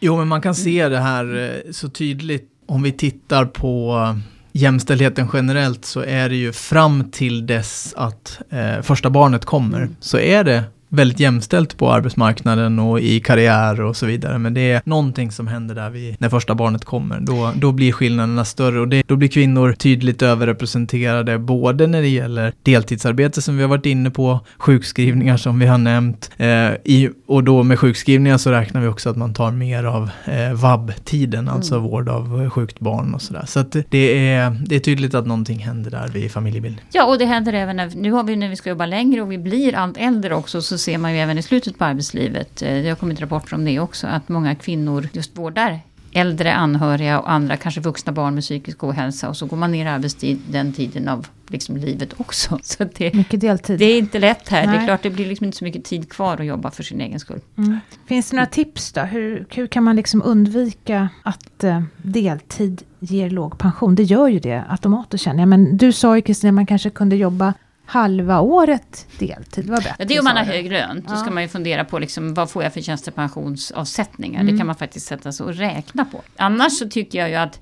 Jo, 0.00 0.16
men 0.16 0.28
man 0.28 0.40
kan 0.40 0.54
se 0.54 0.88
det 0.88 0.98
här 0.98 1.52
eh, 1.66 1.72
så 1.72 1.88
tydligt 1.88 2.50
om 2.66 2.82
vi 2.82 2.92
tittar 2.92 3.44
på 3.44 3.98
eh, 4.02 4.18
jämställdheten 4.52 5.28
generellt 5.32 5.84
så 5.84 6.00
är 6.00 6.28
det 6.28 6.36
ju 6.36 6.52
fram 6.52 7.10
till 7.10 7.46
dess 7.46 7.94
att 7.96 8.40
eh, 8.50 8.82
första 8.82 9.10
barnet 9.10 9.44
kommer 9.44 9.88
så 10.00 10.18
är 10.18 10.44
det 10.44 10.62
väldigt 10.88 11.20
jämställt 11.20 11.76
på 11.76 11.92
arbetsmarknaden 11.92 12.78
och 12.78 13.00
i 13.00 13.20
karriär 13.20 13.80
och 13.80 13.96
så 13.96 14.06
vidare. 14.06 14.38
Men 14.38 14.54
det 14.54 14.72
är 14.72 14.82
någonting 14.84 15.30
som 15.30 15.46
händer 15.46 15.74
där 15.74 15.90
vi, 15.90 16.16
när 16.18 16.28
första 16.28 16.54
barnet 16.54 16.84
kommer. 16.84 17.20
Då, 17.20 17.52
då 17.56 17.72
blir 17.72 17.92
skillnaderna 17.92 18.44
större 18.44 18.80
och 18.80 18.88
det, 18.88 19.02
då 19.08 19.16
blir 19.16 19.28
kvinnor 19.28 19.72
tydligt 19.72 20.22
överrepresenterade 20.22 21.38
både 21.38 21.86
när 21.86 22.02
det 22.02 22.08
gäller 22.08 22.52
deltidsarbete 22.62 23.42
som 23.42 23.56
vi 23.56 23.62
har 23.62 23.68
varit 23.68 23.86
inne 23.86 24.10
på, 24.10 24.40
sjukskrivningar 24.58 25.36
som 25.36 25.58
vi 25.58 25.66
har 25.66 25.78
nämnt. 25.78 26.30
Eh, 26.36 26.46
i, 26.84 27.10
och 27.26 27.44
då 27.44 27.62
med 27.62 27.78
sjukskrivningar 27.78 28.38
så 28.38 28.50
räknar 28.50 28.80
vi 28.80 28.86
också 28.86 29.10
att 29.10 29.16
man 29.16 29.34
tar 29.34 29.50
mer 29.50 29.84
av 29.84 30.10
eh, 30.24 30.52
vab-tiden, 30.52 31.40
mm. 31.40 31.54
alltså 31.54 31.78
vård 31.78 32.08
av 32.08 32.50
sjukt 32.50 32.80
barn 32.80 33.14
och 33.14 33.22
sådär. 33.22 33.44
Så 33.46 33.60
att 33.60 33.76
det 33.88 34.28
är, 34.28 34.56
det 34.66 34.76
är 34.76 34.80
tydligt 34.80 35.14
att 35.14 35.26
någonting 35.26 35.58
händer 35.58 35.90
där 35.90 36.08
vid 36.08 36.32
familjebildning. 36.32 36.84
Ja, 36.92 37.04
och 37.04 37.18
det 37.18 37.24
händer 37.24 37.52
även 37.52 37.76
när, 37.76 37.90
nu 37.96 38.12
har 38.12 38.24
vi 38.24 38.36
när 38.36 38.48
vi 38.48 38.56
ska 38.56 38.70
jobba 38.70 38.86
längre 38.86 39.22
och 39.22 39.32
vi 39.32 39.38
blir 39.38 39.74
allt 39.74 39.96
äldre 39.96 40.34
också 40.34 40.62
så 40.62 40.75
ser 40.78 40.98
man 40.98 41.12
ju 41.12 41.18
även 41.18 41.38
i 41.38 41.42
slutet 41.42 41.78
på 41.78 41.84
arbetslivet, 41.84 42.62
eh, 42.62 42.82
det 42.82 42.88
har 42.88 42.96
kommit 42.96 43.20
rapporter 43.20 43.54
om 43.54 43.64
det 43.64 43.80
också, 43.80 44.06
att 44.06 44.28
många 44.28 44.54
kvinnor 44.54 45.08
just 45.12 45.38
vårdar 45.38 45.80
äldre 46.16 46.54
anhöriga 46.54 47.20
och 47.20 47.30
andra, 47.30 47.56
kanske 47.56 47.80
vuxna 47.80 48.12
barn 48.12 48.34
med 48.34 48.42
psykisk 48.42 48.84
ohälsa. 48.84 49.28
Och 49.28 49.36
så 49.36 49.46
går 49.46 49.56
man 49.56 49.72
ner 49.72 49.86
i 49.86 49.88
arbetstid 49.88 50.38
den 50.50 50.72
tiden 50.72 51.08
av 51.08 51.26
liksom 51.48 51.76
livet 51.76 52.20
också. 52.20 52.58
Så 52.62 52.84
det, 52.94 53.14
mycket 53.14 53.40
deltid. 53.40 53.78
Det 53.78 53.84
är 53.84 53.98
inte 53.98 54.18
lätt 54.18 54.48
här. 54.48 54.66
Nej. 54.66 54.76
Det 54.76 54.82
är 54.82 54.86
klart, 54.86 55.02
det 55.02 55.10
blir 55.10 55.26
liksom 55.26 55.44
inte 55.44 55.58
så 55.58 55.64
mycket 55.64 55.84
tid 55.84 56.12
kvar 56.12 56.40
att 56.40 56.46
jobba 56.46 56.70
för 56.70 56.82
sin 56.82 57.00
egen 57.00 57.20
skull. 57.20 57.40
Mm. 57.58 57.78
Finns 58.06 58.30
det 58.30 58.36
några 58.36 58.46
tips 58.46 58.92
då? 58.92 59.00
Hur, 59.00 59.46
hur 59.50 59.66
kan 59.66 59.84
man 59.84 59.96
liksom 59.96 60.22
undvika 60.24 61.08
att 61.22 61.64
uh, 61.64 61.82
deltid 62.02 62.82
ger 63.00 63.30
låg 63.30 63.58
pension? 63.58 63.94
Det 63.94 64.02
gör 64.02 64.28
ju 64.28 64.38
det 64.38 64.64
automatiskt 64.68 65.24
känner 65.24 65.40
jag. 65.40 65.48
Men 65.48 65.76
du 65.76 65.92
sa 65.92 66.16
ju 66.16 66.22
Kristina, 66.22 66.52
man 66.52 66.66
kanske 66.66 66.90
kunde 66.90 67.16
jobba 67.16 67.54
halva 67.86 68.40
året 68.40 69.06
deltid 69.18 69.68
var 69.68 69.76
bättre. 69.76 69.94
Ja, 69.98 70.04
det 70.04 70.16
är 70.16 70.18
om 70.18 70.24
man 70.24 70.36
har 70.36 70.44
hög 70.44 70.72
lön. 70.72 71.04
Då 71.06 71.14
ja. 71.14 71.16
ska 71.16 71.30
man 71.30 71.42
ju 71.42 71.48
fundera 71.48 71.84
på 71.84 71.98
liksom, 71.98 72.34
vad 72.34 72.50
får 72.50 72.62
jag 72.62 72.74
för 72.74 72.80
tjänstepensionsavsättningar. 72.80 74.40
Mm. 74.40 74.52
Det 74.52 74.58
kan 74.58 74.66
man 74.66 74.76
faktiskt 74.76 75.06
sätta 75.06 75.32
sig 75.32 75.46
och 75.46 75.54
räkna 75.54 76.04
på. 76.04 76.22
Annars 76.36 76.78
så 76.78 76.88
tycker 76.88 77.18
jag 77.18 77.28
ju 77.28 77.34
att 77.34 77.60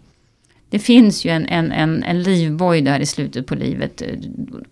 det 0.75 0.79
finns 0.79 1.25
ju 1.25 1.31
en, 1.31 1.47
en, 1.47 1.73
en, 1.73 2.03
en 2.03 2.23
livboj 2.23 2.81
där 2.81 3.01
i 3.01 3.07
slutet 3.07 3.47
på 3.47 3.55
livet. 3.55 4.03
Eh, 4.03 4.09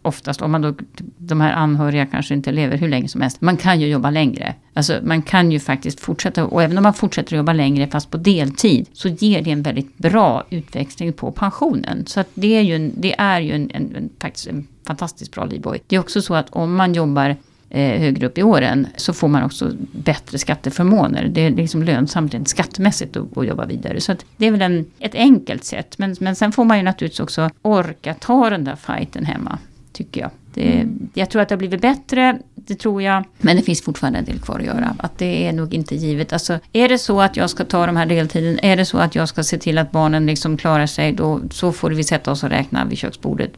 oftast 0.02 0.42
om 0.42 0.52
man 0.52 0.62
då, 0.62 0.74
de 1.18 1.40
här 1.40 1.52
anhöriga 1.52 2.06
kanske 2.06 2.34
inte 2.34 2.52
lever 2.52 2.76
hur 2.76 2.88
länge 2.88 3.08
som 3.08 3.20
helst. 3.20 3.40
Man 3.40 3.56
kan 3.56 3.80
ju 3.80 3.86
jobba 3.86 4.10
längre. 4.10 4.54
Alltså 4.74 5.00
man 5.02 5.22
kan 5.22 5.52
ju 5.52 5.60
faktiskt 5.60 6.00
fortsätta. 6.00 6.44
Och 6.44 6.62
även 6.62 6.78
om 6.78 6.82
man 6.82 6.94
fortsätter 6.94 7.36
jobba 7.36 7.52
längre 7.52 7.86
fast 7.86 8.10
på 8.10 8.16
deltid. 8.16 8.88
Så 8.92 9.08
ger 9.08 9.42
det 9.42 9.50
en 9.50 9.62
väldigt 9.62 9.98
bra 9.98 10.44
utväxling 10.50 11.12
på 11.12 11.32
pensionen. 11.32 12.06
Så 12.06 12.20
att 12.20 12.28
det 12.34 12.56
är 12.56 12.62
ju 12.62 12.76
en, 12.76 12.92
det 12.96 13.14
är 13.18 13.40
ju 13.40 13.52
en, 13.52 13.70
en, 13.74 13.96
en 13.96 14.10
faktiskt 14.18 14.46
en 14.46 14.66
fantastiskt 14.86 15.32
bra 15.32 15.44
livboj. 15.44 15.82
Det 15.86 15.96
är 15.96 16.00
också 16.00 16.22
så 16.22 16.34
att 16.34 16.50
om 16.50 16.74
man 16.74 16.94
jobbar 16.94 17.36
eh, 17.74 18.00
högre 18.00 18.26
upp 18.26 18.38
i 18.38 18.42
åren 18.42 18.86
så 18.96 19.12
får 19.12 19.28
man 19.28 19.42
också 19.42 19.72
bättre 19.92 20.38
skatteförmåner. 20.38 21.28
Det 21.28 21.40
är 21.40 21.50
liksom 21.50 21.82
lönsamt 21.82 22.34
rent 22.34 22.48
skattemässigt 22.48 23.16
att, 23.16 23.38
att 23.38 23.46
jobba 23.46 23.66
vidare. 23.66 24.00
Så 24.00 24.16
det 24.36 24.46
är 24.46 24.50
väl 24.50 24.62
en, 24.62 24.86
ett 24.98 25.14
enkelt 25.14 25.64
sätt. 25.64 25.98
Men, 25.98 26.16
men 26.20 26.36
sen 26.36 26.52
får 26.52 26.64
man 26.64 26.76
ju 26.76 26.82
naturligtvis 26.82 27.20
också 27.20 27.50
orka 27.62 28.14
ta 28.14 28.50
den 28.50 28.64
där 28.64 28.76
fighten 28.76 29.24
hemma, 29.24 29.58
tycker 29.92 30.20
jag. 30.20 30.30
Det, 30.54 30.72
mm. 30.72 31.08
Jag 31.14 31.30
tror 31.30 31.42
att 31.42 31.48
det 31.48 31.52
har 31.52 31.58
blivit 31.58 31.80
bättre, 31.80 32.38
det 32.54 32.74
tror 32.74 33.02
jag. 33.02 33.24
Men 33.38 33.56
det 33.56 33.62
finns 33.62 33.82
fortfarande 33.82 34.18
en 34.18 34.24
del 34.24 34.38
kvar 34.38 34.58
att 34.58 34.64
göra. 34.64 34.96
Att 34.98 35.18
det 35.18 35.46
är 35.46 35.52
nog 35.52 35.74
inte 35.74 35.94
givet. 35.94 36.32
Alltså, 36.32 36.58
är 36.72 36.88
det 36.88 36.98
så 36.98 37.20
att 37.20 37.36
jag 37.36 37.50
ska 37.50 37.64
ta 37.64 37.86
de 37.86 37.96
här 37.96 38.06
deltiden, 38.06 38.58
är 38.62 38.76
det 38.76 38.84
så 38.84 38.98
att 38.98 39.14
jag 39.14 39.28
ska 39.28 39.44
se 39.44 39.58
till 39.58 39.78
att 39.78 39.90
barnen 39.90 40.26
liksom 40.26 40.56
klarar 40.56 40.86
sig, 40.86 41.12
då 41.12 41.40
så 41.50 41.72
får 41.72 41.90
vi 41.90 42.04
sätta 42.04 42.30
oss 42.30 42.44
och 42.44 42.50
räkna 42.50 42.84
vid 42.84 42.98
köksbordet. 42.98 43.52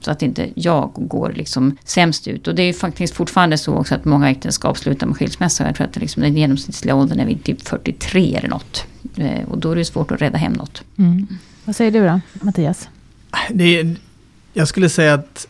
så 0.00 0.10
att 0.10 0.22
inte 0.22 0.48
jag 0.54 0.90
går 0.94 1.32
liksom 1.36 1.76
sämst 1.84 2.28
ut. 2.28 2.48
Och 2.48 2.54
det 2.54 2.62
är 2.62 2.72
faktiskt 2.72 3.14
fortfarande 3.14 3.58
så 3.58 3.74
också 3.74 3.94
att 3.94 4.04
många 4.04 4.30
äktenskap 4.30 4.78
slutar 4.78 5.06
med 5.06 5.16
skilsmässa. 5.16 5.66
Jag 5.66 5.74
tror 5.74 5.86
att 5.86 5.96
liksom, 5.96 6.22
den 6.22 6.36
genomsnittliga 6.36 6.94
åldern 6.94 7.20
är 7.20 7.26
vid 7.26 7.44
typ 7.44 7.68
43 7.68 8.34
eller 8.34 8.48
något. 8.48 8.86
Eh, 9.16 9.48
och 9.48 9.58
då 9.58 9.70
är 9.70 9.76
det 9.76 9.84
svårt 9.84 10.10
att 10.10 10.22
rädda 10.22 10.38
hem 10.38 10.52
något. 10.52 10.82
Mm. 10.98 11.26
Vad 11.64 11.76
säger 11.76 11.90
du 11.90 12.06
då, 12.06 12.20
Mattias? 12.44 12.88
Det 13.50 13.78
är, 13.78 13.96
jag 14.52 14.68
skulle 14.68 14.88
säga 14.88 15.14
att 15.14 15.46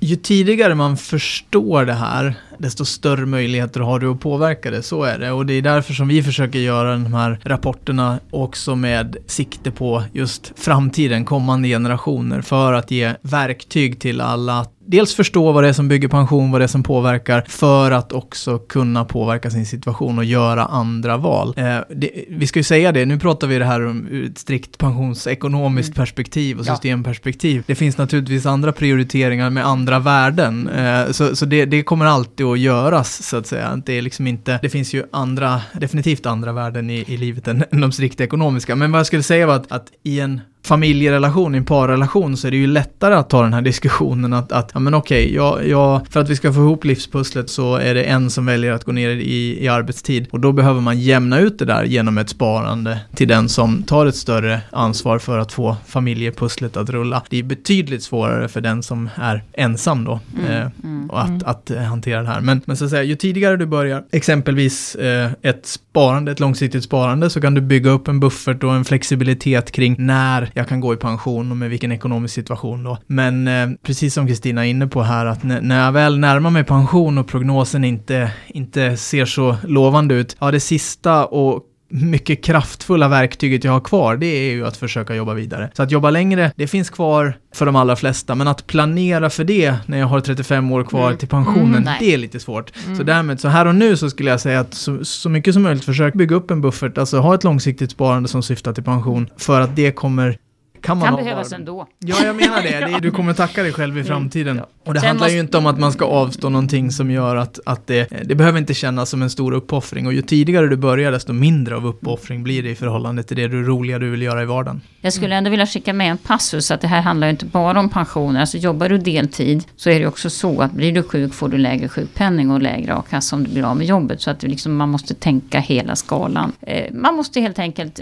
ju 0.00 0.16
tidigare 0.16 0.74
man 0.74 0.96
förstår 0.96 1.84
det 1.84 1.92
här, 1.92 2.34
desto 2.58 2.84
större 2.84 3.26
möjligheter 3.26 3.80
har 3.80 3.98
du 3.98 4.10
att 4.10 4.20
påverka 4.20 4.70
det. 4.70 4.82
Så 4.82 5.02
är 5.02 5.18
det. 5.18 5.32
Och 5.32 5.46
det 5.46 5.52
är 5.52 5.62
därför 5.62 5.92
som 5.92 6.08
vi 6.08 6.22
försöker 6.22 6.58
göra 6.58 6.92
de 6.92 7.14
här 7.14 7.40
rapporterna 7.44 8.18
också 8.30 8.76
med 8.76 9.16
sikte 9.26 9.70
på 9.70 10.02
just 10.12 10.52
framtiden, 10.56 11.24
kommande 11.24 11.68
generationer, 11.68 12.42
för 12.42 12.72
att 12.72 12.90
ge 12.90 13.14
verktyg 13.22 14.00
till 14.00 14.20
alla 14.20 14.60
att 14.60 14.76
dels 14.86 15.14
förstå 15.14 15.52
vad 15.52 15.64
det 15.64 15.68
är 15.68 15.72
som 15.72 15.88
bygger 15.88 16.08
pension, 16.08 16.50
vad 16.50 16.60
det 16.60 16.64
är 16.64 16.68
som 16.68 16.82
påverkar, 16.82 17.44
för 17.48 17.90
att 17.90 18.12
också 18.12 18.58
kunna 18.58 19.04
påverka 19.04 19.50
sin 19.50 19.66
situation 19.66 20.18
och 20.18 20.24
göra 20.24 20.64
andra 20.64 21.16
val. 21.16 21.54
Eh, 21.56 21.78
det, 21.90 22.24
vi 22.28 22.46
ska 22.46 22.58
ju 22.58 22.62
säga 22.62 22.92
det, 22.92 23.06
nu 23.06 23.18
pratar 23.18 23.46
vi 23.46 23.58
det 23.58 23.64
här 23.64 23.86
om 23.86 24.08
ur 24.10 24.30
ett 24.30 24.38
strikt 24.38 24.78
pensionsekonomiskt 24.78 25.88
mm. 25.88 25.94
perspektiv 25.94 26.58
och 26.58 26.66
systemperspektiv. 26.66 27.62
Det 27.66 27.74
finns 27.74 27.98
naturligtvis 27.98 28.46
andra 28.46 28.72
prioriteringar 28.72 29.50
med 29.50 29.66
andra 29.66 29.98
värden, 29.98 30.68
eh, 30.68 31.10
så, 31.10 31.36
så 31.36 31.46
det, 31.46 31.64
det, 31.64 31.82
kommer 31.82 32.06
alltid 32.06 32.45
att 32.52 32.58
göras, 32.58 33.22
så 33.22 33.36
att 33.36 33.46
säga. 33.46 33.82
Det, 33.86 33.92
är 33.92 34.02
liksom 34.02 34.26
inte, 34.26 34.58
det 34.62 34.68
finns 34.68 34.94
ju 34.94 35.04
andra, 35.12 35.62
definitivt 35.72 36.26
andra 36.26 36.52
värden 36.52 36.90
i, 36.90 37.04
i 37.06 37.16
livet 37.16 37.48
än, 37.48 37.64
än 37.70 37.80
de 37.80 37.92
strikt 37.92 38.20
ekonomiska. 38.20 38.76
Men 38.76 38.92
vad 38.92 38.98
jag 38.98 39.06
skulle 39.06 39.22
säga 39.22 39.46
var 39.46 39.54
att, 39.54 39.72
att 39.72 39.92
i 40.02 40.20
en 40.20 40.40
familjerelation, 40.66 41.54
i 41.54 41.58
en 41.58 41.64
parrelation 41.64 42.36
så 42.36 42.46
är 42.46 42.50
det 42.50 42.56
ju 42.56 42.66
lättare 42.66 43.14
att 43.14 43.30
ta 43.30 43.42
den 43.42 43.52
här 43.52 43.62
diskussionen 43.62 44.32
att, 44.32 44.52
att 44.52 44.70
ja 44.74 44.80
men 44.80 44.94
okej, 44.94 45.34
jag, 45.34 45.68
jag, 45.68 46.06
för 46.10 46.20
att 46.20 46.28
vi 46.28 46.36
ska 46.36 46.52
få 46.52 46.60
ihop 46.60 46.84
livspusslet 46.84 47.50
så 47.50 47.76
är 47.76 47.94
det 47.94 48.04
en 48.04 48.30
som 48.30 48.46
väljer 48.46 48.72
att 48.72 48.84
gå 48.84 48.92
ner 48.92 49.10
i, 49.10 49.64
i 49.64 49.68
arbetstid 49.68 50.26
och 50.30 50.40
då 50.40 50.52
behöver 50.52 50.80
man 50.80 51.00
jämna 51.00 51.38
ut 51.38 51.58
det 51.58 51.64
där 51.64 51.84
genom 51.84 52.18
ett 52.18 52.28
sparande 52.28 52.98
till 53.14 53.28
den 53.28 53.48
som 53.48 53.82
tar 53.82 54.06
ett 54.06 54.16
större 54.16 54.60
ansvar 54.70 55.18
för 55.18 55.38
att 55.38 55.52
få 55.52 55.76
familjepusslet 55.86 56.76
att 56.76 56.90
rulla. 56.90 57.22
Det 57.30 57.38
är 57.38 57.42
betydligt 57.42 58.02
svårare 58.02 58.48
för 58.48 58.60
den 58.60 58.82
som 58.82 59.10
är 59.16 59.42
ensam 59.52 60.04
då 60.04 60.20
Mm, 60.34 60.50
eh, 60.50 60.70
mm. 60.84 61.10
och 61.10 61.22
att, 61.22 61.42
att 61.42 61.70
eh, 61.70 61.82
hantera 61.82 62.22
det 62.22 62.28
här. 62.28 62.40
Men, 62.40 62.60
men 62.64 62.76
så 62.76 62.84
att 62.84 62.90
säga, 62.90 63.02
ju 63.02 63.16
tidigare 63.16 63.56
du 63.56 63.66
börjar, 63.66 64.04
exempelvis 64.12 64.94
eh, 64.94 65.30
ett 65.42 65.66
sparande, 65.66 66.32
ett 66.32 66.40
långsiktigt 66.40 66.84
sparande, 66.84 67.30
så 67.30 67.40
kan 67.40 67.54
du 67.54 67.60
bygga 67.60 67.90
upp 67.90 68.08
en 68.08 68.20
buffert 68.20 68.64
och 68.64 68.74
en 68.74 68.84
flexibilitet 68.84 69.70
kring 69.70 69.96
när 69.98 70.50
jag 70.56 70.68
kan 70.68 70.80
gå 70.80 70.94
i 70.94 70.96
pension 70.96 71.50
och 71.50 71.56
med 71.56 71.70
vilken 71.70 71.92
ekonomisk 71.92 72.34
situation 72.34 72.84
då. 72.84 72.98
Men 73.06 73.48
eh, 73.48 73.68
precis 73.82 74.14
som 74.14 74.26
Kristina 74.26 74.66
är 74.66 74.70
inne 74.70 74.86
på 74.86 75.02
här, 75.02 75.26
att 75.26 75.42
när, 75.44 75.84
jag 75.84 75.92
väl 75.92 76.18
närmar 76.18 76.50
mig 76.50 76.64
pension 76.64 77.18
och 77.18 77.26
prognosen 77.28 77.84
inte, 77.84 78.30
inte 78.46 78.96
ser 78.96 79.24
så 79.26 79.56
lovande 79.66 80.14
ut, 80.14 80.36
ja 80.40 80.50
det 80.50 80.60
sista 80.60 81.26
och 81.26 81.62
mycket 81.88 82.44
kraftfulla 82.44 83.08
verktyget 83.08 83.64
jag 83.64 83.72
har 83.72 83.80
kvar, 83.80 84.16
det 84.16 84.26
är 84.26 84.52
ju 84.52 84.66
att 84.66 84.76
försöka 84.76 85.14
jobba 85.14 85.34
vidare. 85.34 85.70
Så 85.74 85.82
att 85.82 85.90
jobba 85.90 86.10
längre, 86.10 86.52
det 86.56 86.66
finns 86.66 86.90
kvar 86.90 87.38
för 87.54 87.66
de 87.66 87.76
allra 87.76 87.96
flesta, 87.96 88.34
men 88.34 88.48
att 88.48 88.66
planera 88.66 89.30
för 89.30 89.44
det 89.44 89.74
när 89.86 89.98
jag 89.98 90.06
har 90.06 90.20
35 90.20 90.72
år 90.72 90.84
kvar 90.84 91.06
Mm. 91.06 91.18
till 91.18 91.28
pensionen, 91.28 91.74
Mm, 91.82 91.94
det 92.00 92.14
är 92.14 92.18
lite 92.18 92.40
svårt. 92.40 92.72
Mm. 92.84 92.96
Så 92.96 93.02
därmed, 93.02 93.40
så 93.40 93.48
här 93.48 93.66
och 93.66 93.74
nu 93.74 93.96
så 93.96 94.10
skulle 94.10 94.30
jag 94.30 94.40
säga 94.40 94.60
att 94.60 94.74
så, 94.74 95.04
så 95.04 95.28
mycket 95.28 95.54
som 95.54 95.62
möjligt 95.62 95.84
försök 95.84 96.14
bygga 96.14 96.36
upp 96.36 96.50
en 96.50 96.60
buffert, 96.60 96.98
alltså 96.98 97.18
ha 97.18 97.34
ett 97.34 97.44
långsiktigt 97.44 97.90
sparande 97.90 98.28
som 98.28 98.42
syftar 98.42 98.72
till 98.72 98.84
pension, 98.84 99.30
för 99.36 99.60
att 99.60 99.76
det 99.76 99.90
kommer 99.92 100.36
kan 100.80 100.98
man 100.98 101.08
Kan 101.08 101.16
behövas 101.16 101.52
ändå. 101.52 101.86
Ja, 101.98 102.16
jag 102.24 102.36
menar 102.36 102.62
det. 102.62 102.68
det 102.68 102.92
är, 102.92 103.00
du 103.00 103.10
kommer 103.10 103.32
tacka 103.32 103.62
dig 103.62 103.72
själv 103.72 103.98
i 103.98 104.04
framtiden. 104.04 104.56
Ja. 104.56 104.66
Och 104.84 104.94
det 104.94 105.00
Sen 105.00 105.08
handlar 105.08 105.26
ju 105.28 105.32
måste- 105.32 105.40
inte 105.40 105.58
om 105.58 105.66
att 105.66 105.78
man 105.78 105.92
ska 105.92 106.04
avstå 106.04 106.48
någonting 106.48 106.90
som 106.90 107.10
gör 107.10 107.36
att, 107.36 107.58
att 107.66 107.86
det, 107.86 108.08
det 108.24 108.34
behöver 108.34 108.58
inte 108.58 108.74
kännas 108.74 109.10
som 109.10 109.22
en 109.22 109.30
stor 109.30 109.52
uppoffring. 109.52 110.06
Och 110.06 110.12
ju 110.12 110.22
tidigare 110.22 110.66
du 110.68 110.76
börjar, 110.76 111.12
desto 111.12 111.32
mindre 111.32 111.76
av 111.76 111.86
uppoffring 111.86 112.42
blir 112.42 112.62
det 112.62 112.70
i 112.70 112.74
förhållande 112.74 113.22
till 113.22 113.36
det 113.36 113.48
du 113.48 113.62
roliga 113.62 113.98
du 113.98 114.10
vill 114.10 114.22
göra 114.22 114.42
i 114.42 114.46
vardagen. 114.46 114.80
Jag 115.00 115.12
skulle 115.12 115.34
ändå 115.34 115.50
vilja 115.50 115.66
skicka 115.66 115.92
med 115.92 116.10
en 116.10 116.18
passus 116.18 116.70
att 116.70 116.80
det 116.80 116.88
här 116.88 117.00
handlar 117.00 117.26
ju 117.26 117.30
inte 117.30 117.46
bara 117.46 117.80
om 117.80 117.88
pensioner. 117.88 118.40
Alltså 118.40 118.58
jobbar 118.58 118.88
du 118.88 118.98
deltid 118.98 119.64
så 119.76 119.90
är 119.90 120.00
det 120.00 120.06
också 120.06 120.30
så 120.30 120.60
att 120.60 120.72
blir 120.72 120.92
du 120.92 121.02
sjuk 121.02 121.34
får 121.34 121.48
du 121.48 121.58
lägre 121.58 121.88
sjukpenning 121.88 122.50
och 122.50 122.62
lägre 122.62 122.94
a-kassa 122.94 123.36
om 123.36 123.44
du 123.44 123.50
blir 123.50 123.62
av 123.70 123.76
med 123.76 123.86
jobbet. 123.86 124.20
Så 124.20 124.30
att 124.30 124.40
det 124.40 124.46
liksom, 124.48 124.76
man 124.76 124.88
måste 124.88 125.14
tänka 125.14 125.60
hela 125.60 125.96
skalan. 125.96 126.52
Eh, 126.60 126.92
man 126.94 127.14
måste 127.14 127.40
helt 127.40 127.58
enkelt, 127.58 128.00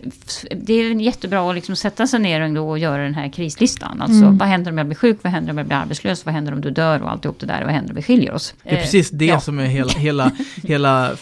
det 0.64 0.72
är 0.74 0.94
jättebra 1.00 1.48
att 1.50 1.54
liksom 1.54 1.76
sätta 1.76 2.06
sig 2.06 2.20
ner 2.20 2.40
ändå 2.40 2.73
och 2.74 2.78
göra 2.78 3.02
den 3.02 3.14
här 3.14 3.28
krislistan. 3.32 4.02
Alltså 4.02 4.24
Mm. 4.24 4.38
vad 4.38 4.48
händer 4.48 4.70
om 4.70 4.78
jag 4.78 4.86
blir 4.86 4.96
sjuk, 4.96 5.18
vad 5.22 5.32
händer 5.32 5.50
om 5.52 5.58
jag 5.58 5.66
blir 5.66 5.76
arbetslös, 5.76 6.24
vad 6.26 6.34
händer 6.34 6.52
om 6.52 6.60
du 6.60 6.70
dör 6.70 7.02
och 7.02 7.10
alltihop 7.10 7.40
det 7.40 7.46
där, 7.46 7.64
vad 7.64 7.72
händer 7.72 7.90
om 7.90 7.96
vi 7.96 8.02
skiljer 8.02 8.32
oss. 8.34 8.54
Det 8.62 8.70
är 8.70 8.74
Eh, 8.74 8.80
precis 8.80 9.10
det 9.10 9.26
ja. 9.26 9.40
som 9.40 9.58
är 9.58 9.64
hela, 9.66 9.92
hela, 9.92 10.30
hela 10.62 11.10
eh, 11.10 11.14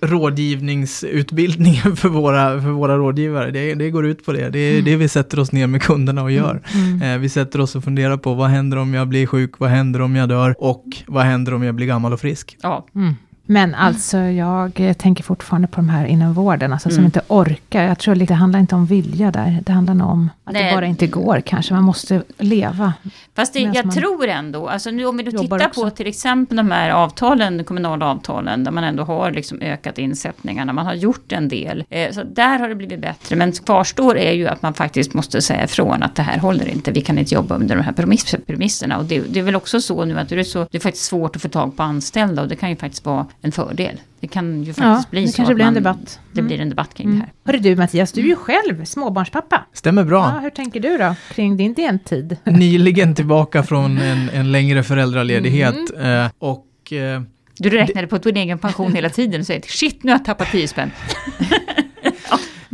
rådgivningsutbildningen 0.00 1.96
för 1.96 2.08
våra, 2.08 2.60
för 2.60 2.68
våra 2.70 2.96
rådgivare. 2.96 3.50
Det, 3.50 3.74
det 3.74 3.90
går 3.90 4.06
ut 4.06 4.24
på 4.24 4.32
det. 4.32 4.48
Det 4.50 4.58
är 4.58 4.82
det 4.82 4.96
vi 4.96 5.08
sätter 5.08 5.38
oss 5.38 5.52
ner 5.52 5.66
med 5.66 5.82
kunderna 5.82 6.22
och 6.22 6.30
gör. 6.32 6.62
Mm. 6.74 7.02
Eh, 7.02 7.18
Vi 7.18 7.28
sätter 7.28 7.60
oss 7.60 7.76
och 7.76 7.84
funderar 7.84 8.16
på 8.16 8.34
vad 8.34 8.50
händer 8.50 8.76
om 8.76 8.94
jag 8.94 9.08
blir 9.08 9.26
sjuk, 9.26 9.58
vad 9.58 9.70
händer 9.70 10.00
om 10.02 10.16
jag 10.16 10.28
dör 10.28 10.54
och 10.58 10.84
vad 11.06 11.24
händer 11.24 11.54
om 11.54 11.62
jag 11.62 11.74
blir 11.74 11.86
gammal 11.86 12.12
och 12.12 12.20
frisk. 12.20 12.56
Ja, 12.62 12.86
Mm. 12.94 13.14
Men 13.52 13.74
alltså 13.74 14.18
jag 14.18 14.94
tänker 14.98 15.24
fortfarande 15.24 15.68
på 15.68 15.76
de 15.76 15.88
här 15.88 16.04
inom 16.06 16.32
vården, 16.32 16.72
alltså 16.72 16.88
som 16.88 16.98
Mm. 16.98 17.04
inte 17.04 17.20
orkar. 17.28 17.82
Jag 17.82 17.98
tror 17.98 18.14
det 18.14 18.34
handlar 18.34 18.60
inte 18.60 18.74
om 18.74 18.86
vilja 18.86 19.30
där, 19.30 19.58
det 19.66 19.72
handlar 19.72 19.94
nog 19.94 20.10
om 20.10 20.30
att 20.44 20.52
Nej. 20.52 20.64
det 20.64 20.74
bara 20.76 20.86
inte 20.86 21.06
går 21.06 21.40
kanske. 21.40 21.74
Man 21.74 21.82
måste 21.82 22.22
leva. 22.38 22.92
Fast 23.36 23.52
det, 23.54 23.60
jag 23.60 23.92
tror 23.94 24.28
ändå, 24.28 24.68
alltså 24.68 24.90
nu 24.90 25.06
om 25.06 25.16
vi 25.16 25.22
då 25.22 25.38
tittar 25.42 25.66
också. 25.66 25.82
på 25.84 25.90
till 25.90 26.06
exempel 26.06 26.56
de 26.56 26.70
här 26.70 26.90
avtalen, 26.90 27.64
kommunala 27.64 28.06
avtalen, 28.06 28.64
där 28.64 28.70
man 28.70 28.84
ändå 28.84 29.04
har 29.04 29.30
liksom 29.30 29.60
ökat 29.60 29.98
insättningarna, 29.98 30.72
man 30.72 30.86
har 30.86 30.94
gjort 30.94 31.32
en 31.32 31.48
del. 31.48 31.84
Eh, 31.90 32.12
så 32.12 32.22
där 32.22 32.58
har 32.58 32.68
det 32.68 32.74
blivit 32.74 33.00
bättre, 33.00 33.36
men 33.36 33.52
kvarstår 33.52 34.18
är 34.18 34.32
ju 34.32 34.48
att 34.48 34.62
man 34.62 34.74
faktiskt 34.74 35.14
måste 35.14 35.42
säga 35.42 35.64
ifrån 35.64 36.02
att 36.02 36.14
det 36.14 36.22
här 36.22 36.38
håller 36.38 36.68
inte, 36.68 36.90
vi 36.92 37.00
kan 37.00 37.18
inte 37.18 37.34
jobba 37.34 37.54
under 37.54 37.76
de 37.76 37.82
här 37.82 37.92
premiss, 37.92 38.34
premisserna. 38.46 38.98
Och 38.98 39.04
det, 39.04 39.20
det 39.28 39.38
är 39.40 39.44
väl 39.44 39.56
också 39.56 39.80
så 39.80 40.04
nu 40.04 40.18
att 40.18 40.28
det 40.28 40.38
är, 40.40 40.44
så, 40.44 40.66
det 40.70 40.78
är 40.78 40.80
faktiskt 40.80 41.04
svårt 41.04 41.36
att 41.36 41.42
få 41.42 41.48
tag 41.48 41.76
på 41.76 41.82
anställda 41.82 42.42
och 42.42 42.48
det 42.48 42.56
kan 42.56 42.70
ju 42.70 42.76
faktiskt 42.76 43.04
vara 43.06 43.26
en 43.42 43.52
fördel. 43.52 44.00
Det 44.20 44.26
kan 44.28 44.58
ju 44.64 44.66
faktiskt 44.66 44.78
Ja, 44.84 45.04
bli 45.10 45.20
det 45.22 45.28
så 45.28 45.36
kanske 45.36 45.54
blir 45.54 45.64
en 45.64 45.74
man, 45.74 45.82
debatt. 45.82 46.20
Det 46.32 46.40
Mm. 46.40 46.48
blir 46.48 46.60
en 46.60 46.68
debatt 46.68 46.94
kring 46.94 47.06
Mm. 47.06 47.18
det 47.18 47.24
här. 47.24 47.32
Hörru 47.52 47.58
du 47.58 47.76
Mattias, 47.76 48.12
du 48.12 48.20
är 48.20 48.24
ju 48.24 48.36
själv 48.36 48.84
småbarnspappa. 48.84 49.64
Stämmer 49.72 50.04
bra. 50.04 50.32
Ja, 50.34 50.40
hur 50.40 50.50
tänker 50.50 50.80
du 50.80 50.98
då 50.98 51.14
kring 51.34 51.56
din 51.56 51.74
deltid? 51.74 52.36
Nyligen 52.44 53.14
tillbaka 53.14 53.62
från 53.62 53.98
en, 53.98 54.30
en 54.30 54.52
längre 54.52 54.82
föräldraledighet 54.82 55.74
eh, 56.00 56.26
och 56.38 56.92
eh, 56.92 57.22
Du 57.58 57.70
räknade 57.70 58.06
på 58.06 58.18
din 58.18 58.36
egen 58.36 58.58
pension 58.58 58.94
hela 58.94 59.08
tiden 59.10 59.40
och 59.40 59.46
säger 59.46 59.60
shit 59.62 60.02
nu 60.02 60.10
har 60.12 60.18
jag 60.18 60.24
tappat 60.24 60.50
10 60.52 60.68
spänn. 60.68 60.90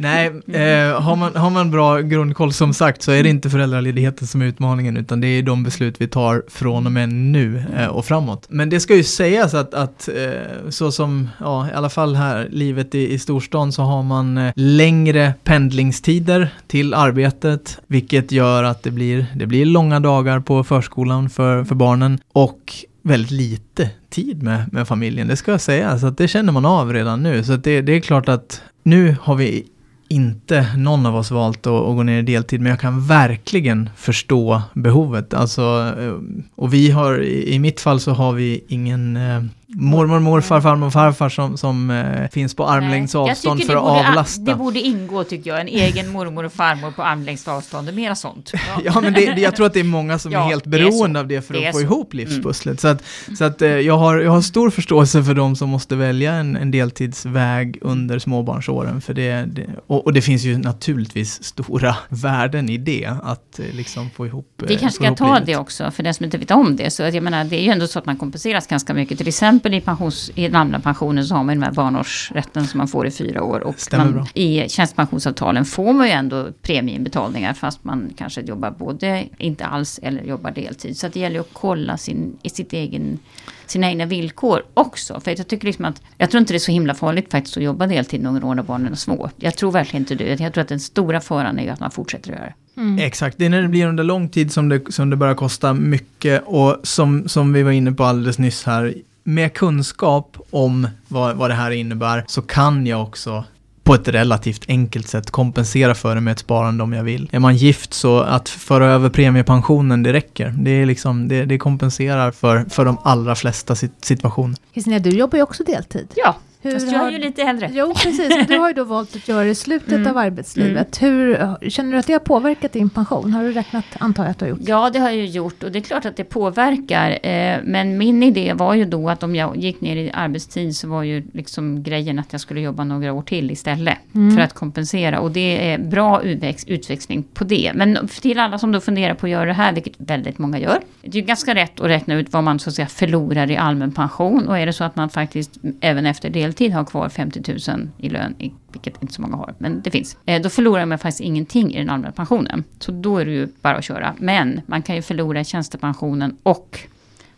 Nej, 0.00 0.26
eh, 0.46 1.00
har, 1.00 1.16
man, 1.16 1.36
har 1.36 1.50
man 1.50 1.70
bra 1.70 2.00
grundkoll 2.00 2.52
som 2.52 2.74
sagt 2.74 3.02
så 3.02 3.12
är 3.12 3.22
det 3.22 3.28
inte 3.28 3.50
föräldraledigheten 3.50 4.26
som 4.26 4.42
är 4.42 4.46
utmaningen 4.46 4.96
utan 4.96 5.20
det 5.20 5.26
är 5.26 5.42
de 5.42 5.62
beslut 5.62 6.00
vi 6.00 6.08
tar 6.08 6.42
från 6.48 6.86
och 6.86 6.92
med 6.92 7.08
nu 7.08 7.64
eh, 7.76 7.86
och 7.86 8.04
framåt. 8.04 8.46
Men 8.48 8.70
det 8.70 8.80
ska 8.80 8.94
ju 8.94 9.04
sägas 9.04 9.54
att, 9.54 9.74
att 9.74 10.08
eh, 10.08 10.68
så 10.70 10.92
som, 10.92 11.28
ja 11.40 11.68
i 11.68 11.72
alla 11.72 11.88
fall 11.88 12.14
här, 12.14 12.48
livet 12.50 12.94
i, 12.94 13.12
i 13.12 13.18
storstan 13.18 13.72
så 13.72 13.82
har 13.82 14.02
man 14.02 14.38
eh, 14.38 14.52
längre 14.56 15.34
pendlingstider 15.44 16.54
till 16.66 16.94
arbetet 16.94 17.78
vilket 17.86 18.32
gör 18.32 18.64
att 18.64 18.82
det 18.82 18.90
blir, 18.90 19.26
det 19.34 19.46
blir 19.46 19.66
långa 19.66 20.00
dagar 20.00 20.40
på 20.40 20.64
förskolan 20.64 21.30
för, 21.30 21.64
för 21.64 21.74
barnen 21.74 22.20
och 22.32 22.74
väldigt 23.02 23.30
lite 23.30 23.90
tid 24.10 24.42
med, 24.42 24.72
med 24.72 24.88
familjen, 24.88 25.28
det 25.28 25.36
ska 25.36 25.50
jag 25.50 25.60
säga. 25.60 25.98
Så 25.98 26.06
att 26.06 26.18
det 26.18 26.28
känner 26.28 26.52
man 26.52 26.66
av 26.66 26.92
redan 26.92 27.22
nu. 27.22 27.44
Så 27.44 27.52
att 27.52 27.64
det, 27.64 27.80
det 27.80 27.92
är 27.92 28.00
klart 28.00 28.28
att 28.28 28.62
nu 28.82 29.16
har 29.22 29.34
vi 29.34 29.66
inte 30.08 30.76
någon 30.76 31.06
av 31.06 31.16
oss 31.16 31.30
valt 31.30 31.66
att, 31.66 31.72
att 31.72 31.96
gå 31.96 32.02
ner 32.02 32.18
i 32.18 32.22
deltid, 32.22 32.60
men 32.60 32.70
jag 32.70 32.80
kan 32.80 33.06
verkligen 33.06 33.90
förstå 33.96 34.62
behovet. 34.74 35.34
Alltså, 35.34 35.94
eh, 35.98 36.14
och 36.54 36.74
vi 36.74 36.90
har, 36.90 37.22
i 37.22 37.54
i 37.54 37.58
mitt 37.58 37.80
fall 37.80 38.00
så 38.00 38.12
har 38.12 38.32
vi 38.32 38.64
ingen 38.68 39.16
eh, 39.16 39.42
mormor, 39.74 40.18
morfar, 40.20 40.60
farmor 40.60 40.86
och 40.86 40.92
farfar 40.92 41.28
som, 41.28 41.56
som 41.56 41.90
eh, 41.90 42.28
finns 42.30 42.54
på 42.54 42.66
armlängds 42.68 43.14
avstånd 43.14 43.64
för 43.64 43.76
att 43.76 43.82
borde- 43.82 44.08
avlasta. 44.08 44.42
Det 44.42 44.54
borde 44.54 44.80
ingå 44.80 45.24
tycker 45.24 45.50
jag, 45.50 45.60
en 45.60 45.68
egen 45.68 46.08
mormor 46.12 46.44
och 46.44 46.52
farmor 46.52 46.90
på 46.90 47.02
armlängds 47.02 47.48
avstånd 47.48 47.88
och 47.88 47.94
mera 47.94 48.14
sånt. 48.14 48.52
Ja, 48.84 49.00
men 49.00 49.12
det, 49.12 49.20
jag 49.24 49.56
tror 49.56 49.66
att 49.66 49.74
det 49.74 49.80
är 49.80 49.84
många 49.84 50.18
som 50.18 50.32
Ja, 50.32 50.44
är 50.44 50.48
helt 50.48 50.64
det 50.64 50.76
är 50.76 50.90
beroende 50.90 51.20
av 51.20 51.26
det 51.28 51.42
för 51.42 51.54
Det 51.54 51.66
att 51.66 51.72
få 51.74 51.78
så. 51.78 51.84
ihop 51.84 52.14
livspusslet. 52.14 52.80
Så 52.80 52.88
att, 52.88 53.02
så 53.38 53.44
att 53.44 53.62
eh, 53.62 53.68
jag, 53.68 53.98
har, 53.98 54.18
jag 54.18 54.30
har 54.30 54.40
stor 54.40 54.70
förståelse 54.70 55.24
för 55.24 55.34
de 55.34 55.56
som 55.56 55.68
måste 55.68 55.96
välja 55.96 56.32
en, 56.32 56.56
en 56.56 56.70
deltidsväg 56.70 57.78
under 57.80 58.18
småbarnsåren. 58.18 59.00
För 59.00 59.14
det, 59.14 59.44
det, 59.46 59.66
och, 59.86 60.04
och 60.06 60.12
det 60.12 60.22
finns 60.22 60.42
ju 60.44 60.58
naturligtvis 60.58 61.44
stora 61.44 61.96
värden 62.08 62.68
i 62.68 62.78
det, 62.78 63.10
att 63.22 63.58
eh, 63.58 63.64
liksom 63.72 64.10
få 64.10 64.26
ihop 64.26 64.62
Vi 64.66 64.74
eh, 64.74 64.80
kanske 64.80 64.98
få 64.98 65.04
ska 65.04 65.14
ta 65.14 65.34
livet. 65.34 65.46
det 65.46 65.56
också, 65.56 65.90
för 65.90 66.02
den 66.02 66.14
som 66.14 66.24
inte 66.24 66.38
vet 66.38 66.50
om 66.50 66.76
det. 66.76 66.90
Så 66.90 67.02
att 67.02 67.14
jag 67.14 67.24
menar, 67.24 67.44
det 67.44 67.56
är 67.56 67.62
ju 67.62 67.70
ändå 67.70 67.86
så 67.86 67.98
att 67.98 68.06
man 68.06 68.16
kompenseras 68.16 68.66
ganska 68.66 68.94
mycket. 68.94 69.18
Till 69.18 69.28
exempel 69.28 69.57
i, 69.66 69.80
pensions, 69.80 70.30
i 70.34 70.42
den 70.42 70.56
allmänna 70.56 70.80
pensionen 70.80 71.24
så 71.24 71.34
har 71.34 71.44
man 71.44 71.54
den 71.54 71.62
här 71.62 71.72
barnårsrätten 71.72 72.66
som 72.66 72.78
man 72.78 72.88
får 72.88 73.06
i 73.06 73.10
fyra 73.10 73.42
år. 73.42 73.60
Och 73.60 73.76
man, 73.92 74.26
i 74.34 74.68
tjänstepensionsavtalen 74.68 75.64
får 75.64 75.92
man 75.92 76.06
ju 76.06 76.12
ändå 76.12 76.48
premieinbetalningar 76.62 77.54
fast 77.54 77.84
man 77.84 78.10
kanske 78.16 78.40
jobbar 78.40 78.70
både 78.70 79.24
inte 79.38 79.66
alls 79.66 80.00
eller 80.02 80.22
jobbar 80.22 80.50
deltid. 80.50 80.96
Så 80.96 81.06
att 81.06 81.12
det 81.12 81.20
gäller 81.20 81.36
ju 81.36 81.40
att 81.40 81.52
kolla 81.52 81.96
sin, 81.96 82.38
i 82.42 82.50
sitt 82.50 82.72
egen, 82.72 83.18
sina 83.66 83.88
egna 83.88 84.06
villkor 84.06 84.62
också. 84.74 85.20
För 85.20 85.30
jag 85.30 85.48
tycker 85.48 85.66
liksom 85.66 85.84
att, 85.84 86.02
jag 86.18 86.30
tror 86.30 86.38
inte 86.38 86.52
det 86.52 86.56
är 86.56 86.58
så 86.58 86.72
himla 86.72 86.94
farligt 86.94 87.30
faktiskt 87.30 87.56
att 87.56 87.62
jobba 87.62 87.86
deltid 87.86 88.22
några 88.22 88.46
år 88.46 88.54
när 88.54 88.62
barnen 88.62 88.92
är 88.92 88.96
små. 88.96 89.30
Jag 89.36 89.56
tror 89.56 89.72
verkligen 89.72 90.02
inte 90.02 90.14
det. 90.14 90.40
Jag 90.40 90.52
tror 90.52 90.62
att 90.62 90.68
den 90.68 90.80
stora 90.80 91.20
faran 91.20 91.58
är 91.58 91.62
ju 91.62 91.68
att 91.68 91.80
man 91.80 91.90
fortsätter 91.90 92.30
att 92.30 92.38
göra 92.38 92.46
det. 92.46 92.54
Mm. 92.78 92.98
Exakt, 92.98 93.38
det 93.38 93.44
är 93.44 93.50
när 93.50 93.62
det 93.62 93.68
blir 93.68 93.86
under 93.86 94.04
lång 94.04 94.28
tid 94.28 94.52
som 94.52 94.68
det, 94.68 94.92
som 94.92 95.10
det 95.10 95.16
börjar 95.16 95.34
kosta 95.34 95.74
mycket 95.74 96.42
och 96.46 96.76
som, 96.82 97.28
som 97.28 97.52
vi 97.52 97.62
var 97.62 97.70
inne 97.70 97.92
på 97.92 98.04
alldeles 98.04 98.38
nyss 98.38 98.64
här, 98.64 98.94
med 99.28 99.54
kunskap 99.54 100.36
om 100.50 100.88
vad, 101.08 101.36
vad 101.36 101.50
det 101.50 101.54
här 101.54 101.70
innebär 101.70 102.24
så 102.26 102.42
kan 102.42 102.86
jag 102.86 103.02
också 103.02 103.44
på 103.82 103.94
ett 103.94 104.08
relativt 104.08 104.64
enkelt 104.68 105.08
sätt 105.08 105.30
kompensera 105.30 105.94
för 105.94 106.14
det 106.14 106.20
med 106.20 106.32
ett 106.32 106.38
sparande 106.38 106.82
om 106.82 106.92
jag 106.92 107.04
vill. 107.04 107.28
Är 107.32 107.38
man 107.38 107.56
gift 107.56 107.94
så 107.94 108.20
att 108.20 108.48
föra 108.48 108.86
över 108.86 109.10
premiepensionen, 109.10 110.02
det 110.02 110.12
räcker. 110.12 110.54
Det, 110.58 110.70
är 110.70 110.86
liksom, 110.86 111.28
det, 111.28 111.44
det 111.44 111.58
kompenserar 111.58 112.30
för, 112.30 112.64
för 112.64 112.84
de 112.84 112.98
allra 113.02 113.34
flesta 113.34 113.74
sit- 113.74 114.04
situationer. 114.04 114.56
Kristina, 114.74 114.98
du 114.98 115.10
jobbar 115.10 115.36
ju 115.36 115.42
också 115.42 115.64
deltid. 115.64 116.08
Ja, 116.14 116.36
Hur 116.68 116.78
Fast 116.78 116.92
jag 116.92 116.98
har- 116.98 117.06
är 117.08 117.12
ju 117.12 117.18
lite 117.18 117.42
äldre. 117.42 117.70
Jo, 117.72 117.94
precis. 117.94 118.46
Du 118.48 118.58
har 118.58 118.68
ju 118.68 118.74
då 118.74 118.84
valt 118.84 119.16
att 119.16 119.28
göra 119.28 119.44
det 119.44 119.50
i 119.50 119.54
slutet 119.54 119.92
Mm. 119.98 120.06
av 120.10 120.16
arbetslivet. 120.18 121.02
Hur, 121.02 121.38
känner 121.70 121.92
du 121.92 121.98
att 121.98 122.06
det 122.06 122.12
har 122.12 122.20
påverkat 122.20 122.72
din 122.72 122.90
pension? 122.90 123.32
Har 123.32 123.42
du 123.44 123.52
räknat, 123.52 123.84
antar 123.98 124.22
jag 124.24 124.30
att 124.30 124.38
du 124.38 124.44
har 124.44 124.50
gjort? 124.50 124.58
Ja, 124.62 124.90
det 124.90 124.98
har 124.98 125.08
jag 125.08 125.16
ju 125.16 125.26
gjort 125.26 125.62
och 125.62 125.72
det 125.72 125.78
är 125.78 125.80
klart 125.80 126.04
att 126.04 126.16
det 126.16 126.24
påverkar. 126.24 127.18
Eh, 127.26 127.56
men 127.64 127.98
min 127.98 128.22
idé 128.22 128.52
var 128.54 128.74
ju 128.74 128.84
då 128.84 129.08
att 129.10 129.22
om 129.22 129.34
jag 129.36 129.56
gick 129.56 129.80
ner 129.80 129.96
i 129.96 130.10
arbetstid 130.14 130.76
så 130.76 130.88
var 130.88 131.02
ju 131.02 131.22
liksom 131.32 131.82
grejen 131.82 132.18
att 132.18 132.32
jag 132.32 132.40
skulle 132.40 132.60
jobba 132.60 132.84
några 132.84 133.12
år 133.12 133.22
till 133.22 133.50
istället. 133.50 133.98
Mm. 134.14 134.36
För 134.36 134.42
att 134.42 134.52
kompensera 134.52 135.20
och 135.20 135.30
det 135.30 135.70
är 135.72 135.78
bra 135.78 136.22
utväx, 136.22 136.64
utväxling 136.66 137.22
på 137.34 137.44
det. 137.44 137.72
Men 137.74 138.08
till 138.20 138.38
alla 138.38 138.58
som 138.58 138.72
då 138.72 138.80
funderar 138.80 139.14
på 139.14 139.26
att 139.26 139.30
göra 139.32 139.44
det 139.44 139.52
här, 139.52 139.72
vilket 139.72 139.92
väldigt 139.96 140.38
många 140.38 140.58
gör. 140.58 140.80
Det 141.02 141.08
är 141.18 141.20
ju 141.20 141.26
ganska 141.26 141.54
rätt 141.54 141.80
att 141.80 141.86
räkna 141.86 142.14
ut 142.14 142.32
vad 142.32 142.44
man 142.44 142.58
så 142.58 142.70
att 142.70 142.74
säga 142.76 142.86
förlorar 142.88 143.50
i 143.50 143.56
allmän 143.56 143.92
pension. 143.92 144.48
Och 144.48 144.58
är 144.58 144.66
det 144.66 144.72
så 144.72 144.84
att 144.84 144.96
man 144.96 145.10
faktiskt 145.10 145.58
även 145.80 146.06
efter 146.06 146.30
deltid 146.58 146.72
har 146.72 146.84
kvar 146.84 147.08
50 147.08 147.42
000 147.68 147.88
i 147.98 148.08
lön, 148.08 148.34
vilket 148.72 149.02
inte 149.02 149.14
så 149.14 149.22
många 149.22 149.36
har, 149.36 149.54
men 149.58 149.80
det 149.82 149.90
finns. 149.90 150.16
Eh, 150.26 150.42
då 150.42 150.50
förlorar 150.50 150.86
man 150.86 150.98
faktiskt 150.98 151.20
ingenting 151.20 151.74
i 151.74 151.78
den 151.78 151.90
allmänna 151.90 152.12
pensionen. 152.12 152.64
Så 152.78 152.92
då 152.92 153.18
är 153.18 153.24
det 153.24 153.30
ju 153.30 153.48
bara 153.62 153.76
att 153.76 153.84
köra. 153.84 154.14
Men 154.18 154.60
man 154.66 154.82
kan 154.82 154.96
ju 154.96 155.02
förlora 155.02 155.44
tjänstepensionen 155.44 156.36
och 156.42 156.80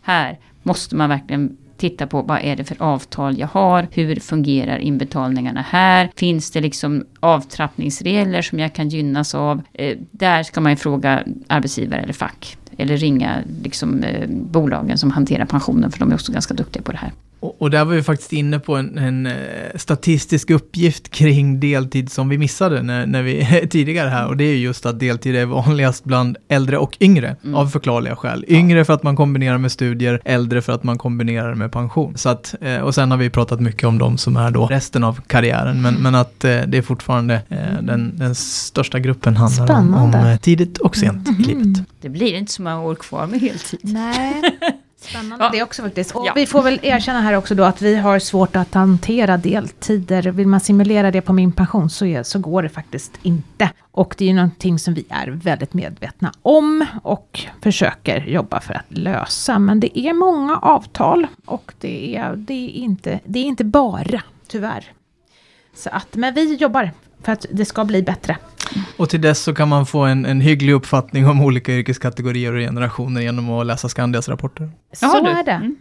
här 0.01 0.37
måste 0.63 0.95
man 0.95 1.09
verkligen 1.09 1.57
titta 1.77 2.07
på 2.07 2.21
vad 2.21 2.39
är 2.43 2.55
det 2.55 2.63
för 2.63 2.81
avtal 2.81 3.39
jag 3.39 3.47
har? 3.47 3.87
Hur 3.91 4.15
fungerar 4.15 4.77
inbetalningarna 4.77 5.61
här? 5.61 6.09
Finns 6.15 6.51
det 6.51 6.61
liksom 6.61 7.05
avtrappningsregler 7.19 8.41
som 8.41 8.59
jag 8.59 8.73
kan 8.73 8.89
gynnas 8.89 9.35
av? 9.35 9.61
Eh, 9.73 9.97
där 10.11 10.43
ska 10.43 10.61
man 10.61 10.71
ju 10.71 10.75
fråga 10.75 11.23
arbetsgivare 11.47 12.01
eller 12.01 12.13
fack. 12.13 12.57
Eller 12.77 12.97
ringa 12.97 13.37
liksom, 13.63 14.03
eh, 14.03 14.29
bolagen 14.29 14.97
som 14.97 15.11
hanterar 15.11 15.45
pensionen 15.45 15.91
för 15.91 15.99
de 15.99 16.11
är 16.11 16.15
också 16.15 16.31
ganska 16.31 16.53
duktiga 16.53 16.83
på 16.83 16.91
det 16.91 16.97
här. 16.97 17.11
Och, 17.41 17.61
och 17.61 17.69
där 17.71 17.85
var 17.85 17.93
vi 17.95 18.03
faktiskt 18.03 18.33
inne 18.33 18.59
på 18.59 18.75
en, 18.75 18.97
en 18.97 19.25
eh, 19.25 19.33
statistisk 19.75 20.49
uppgift 20.49 21.09
kring 21.11 21.59
deltid 21.59 22.11
som 22.11 22.29
vi 22.29 22.37
missade 22.37 22.81
när, 22.83 23.05
när 23.05 23.23
vi 23.23 23.67
tidigare 23.69 24.09
här 24.09 24.27
och 24.27 24.37
det 24.37 24.43
är 24.43 24.55
just 24.55 24.85
att 24.85 24.99
deltid 24.99 25.35
är 25.35 25.45
vanligast 25.45 26.03
bland 26.03 26.37
äldre 26.47 26.77
och 26.77 26.97
yngre 26.99 27.35
Mm. 27.43 27.55
av 27.55 27.67
förklarliga 27.67 28.15
skäl. 28.15 28.45
Yngre 28.47 28.85
för 28.85 28.93
att 28.93 29.03
man 29.03 29.15
kombinerar 29.15 29.57
med 29.57 29.71
studier, 29.71 30.21
äldre 30.25 30.61
för 30.61 30.73
att 30.73 30.83
man 30.83 30.97
kombinerar 30.97 31.55
med 31.55 31.71
pension. 31.71 32.17
Så 32.17 32.29
att, 32.29 32.55
eh, 32.61 32.77
och 32.77 32.95
sen 32.95 33.11
har 33.11 33.17
vi 33.17 33.29
pratat 33.29 33.59
mycket 33.59 33.83
om 33.83 33.97
de 33.97 34.17
som 34.17 34.37
är 34.37 34.51
då 34.51 34.65
resten 34.65 35.03
av 35.03 35.19
karriären 35.27 35.81
men, 35.81 35.93
men 35.93 36.15
att 36.15 36.43
eh, 36.43 36.59
det 36.67 36.77
är 36.77 36.81
fortfarande 36.81 37.33
eh, 37.49 37.81
den, 37.81 38.17
den 38.17 38.35
största 38.35 38.99
gruppen 38.99 39.35
handlar 39.37 39.71
om, 39.79 39.93
om 39.93 40.09
Spännande. 40.11 40.31
eh, 40.31 40.37
tidigt 40.39 40.77
och 40.77 40.95
sent 40.95 41.29
i 41.39 41.43
livet. 41.43 41.83
Det 42.01 42.09
blir 42.09 42.33
inte 42.33 42.51
så 42.51 42.61
många 42.61 42.81
år 42.81 42.95
kvar 42.95 43.27
med 43.27 43.39
heltid. 43.39 43.79
Nej. 43.83 44.41
Spännande 45.01 45.45
Ja. 45.45 45.49
det 45.53 45.63
också 45.63 45.81
faktiskt. 45.81 46.15
Och 46.15 46.25
Ja. 46.27 46.33
vi 46.35 46.45
får 46.45 46.63
väl 46.63 46.79
erkänna 46.83 47.21
här 47.21 47.33
också 47.33 47.55
då 47.55 47.63
att 47.63 47.81
vi 47.81 47.95
har 47.95 48.19
svårt 48.19 48.55
att 48.55 48.73
hantera 48.73 49.37
deltider. 49.37 50.21
Vill 50.23 50.47
man 50.47 50.59
simulera 50.59 51.11
det 51.11 51.21
på 51.21 51.33
min 51.33 51.51
pension 51.51 51.89
så, 51.89 52.05
är, 52.05 52.23
så 52.23 52.39
går 52.39 52.63
det 52.63 52.69
faktiskt 52.69 53.11
inte. 53.21 53.69
Och 53.91 54.15
det 54.17 54.25
är 54.25 54.27
ju 54.29 54.33
någonting 54.35 54.79
som 54.79 54.93
vi 54.93 55.05
är 55.09 55.27
väldigt 55.27 55.73
medvetna 55.73 56.31
om 56.41 56.85
och 57.03 57.39
försöker 57.61 58.21
jobba 58.25 58.59
för 58.59 58.73
att 58.73 58.85
lösa. 58.89 59.59
Men 59.59 59.79
det 59.79 59.99
är 59.99 60.13
många 60.13 60.57
avtal 60.57 61.27
och 61.45 61.73
det 61.79 62.15
är, 62.17 62.35
det 62.35 62.53
är, 62.53 62.69
inte, 62.69 63.19
det 63.25 63.39
är 63.39 63.43
inte 63.43 63.63
bara, 63.63 64.21
tyvärr. 64.47 64.85
Så 65.75 65.89
att, 65.89 66.15
men 66.15 66.33
vi 66.33 66.55
jobbar 66.55 66.91
för 67.23 67.31
att 67.31 67.45
det 67.51 67.65
ska 67.65 67.85
bli 67.85 68.03
bättre. 68.03 68.37
Och 68.97 69.09
till 69.09 69.21
dess 69.21 69.39
så 69.39 69.53
kan 69.53 69.69
man 69.69 69.85
få 69.85 69.99
en, 69.99 70.25
en 70.25 70.41
hygglig 70.41 70.73
uppfattning 70.73 71.27
om 71.27 71.41
olika 71.41 71.73
yrkeskategorier 71.73 72.53
och 72.53 72.59
generationer 72.59 73.21
genom 73.21 73.49
att 73.49 73.65
läsa 73.65 73.89
Skandias 73.89 74.29
rapporter. 74.29 74.71
Så 74.93 75.05
Jaha, 75.05 75.39
är 75.39 75.43
det. 75.43 75.51
Mm. 75.51 75.75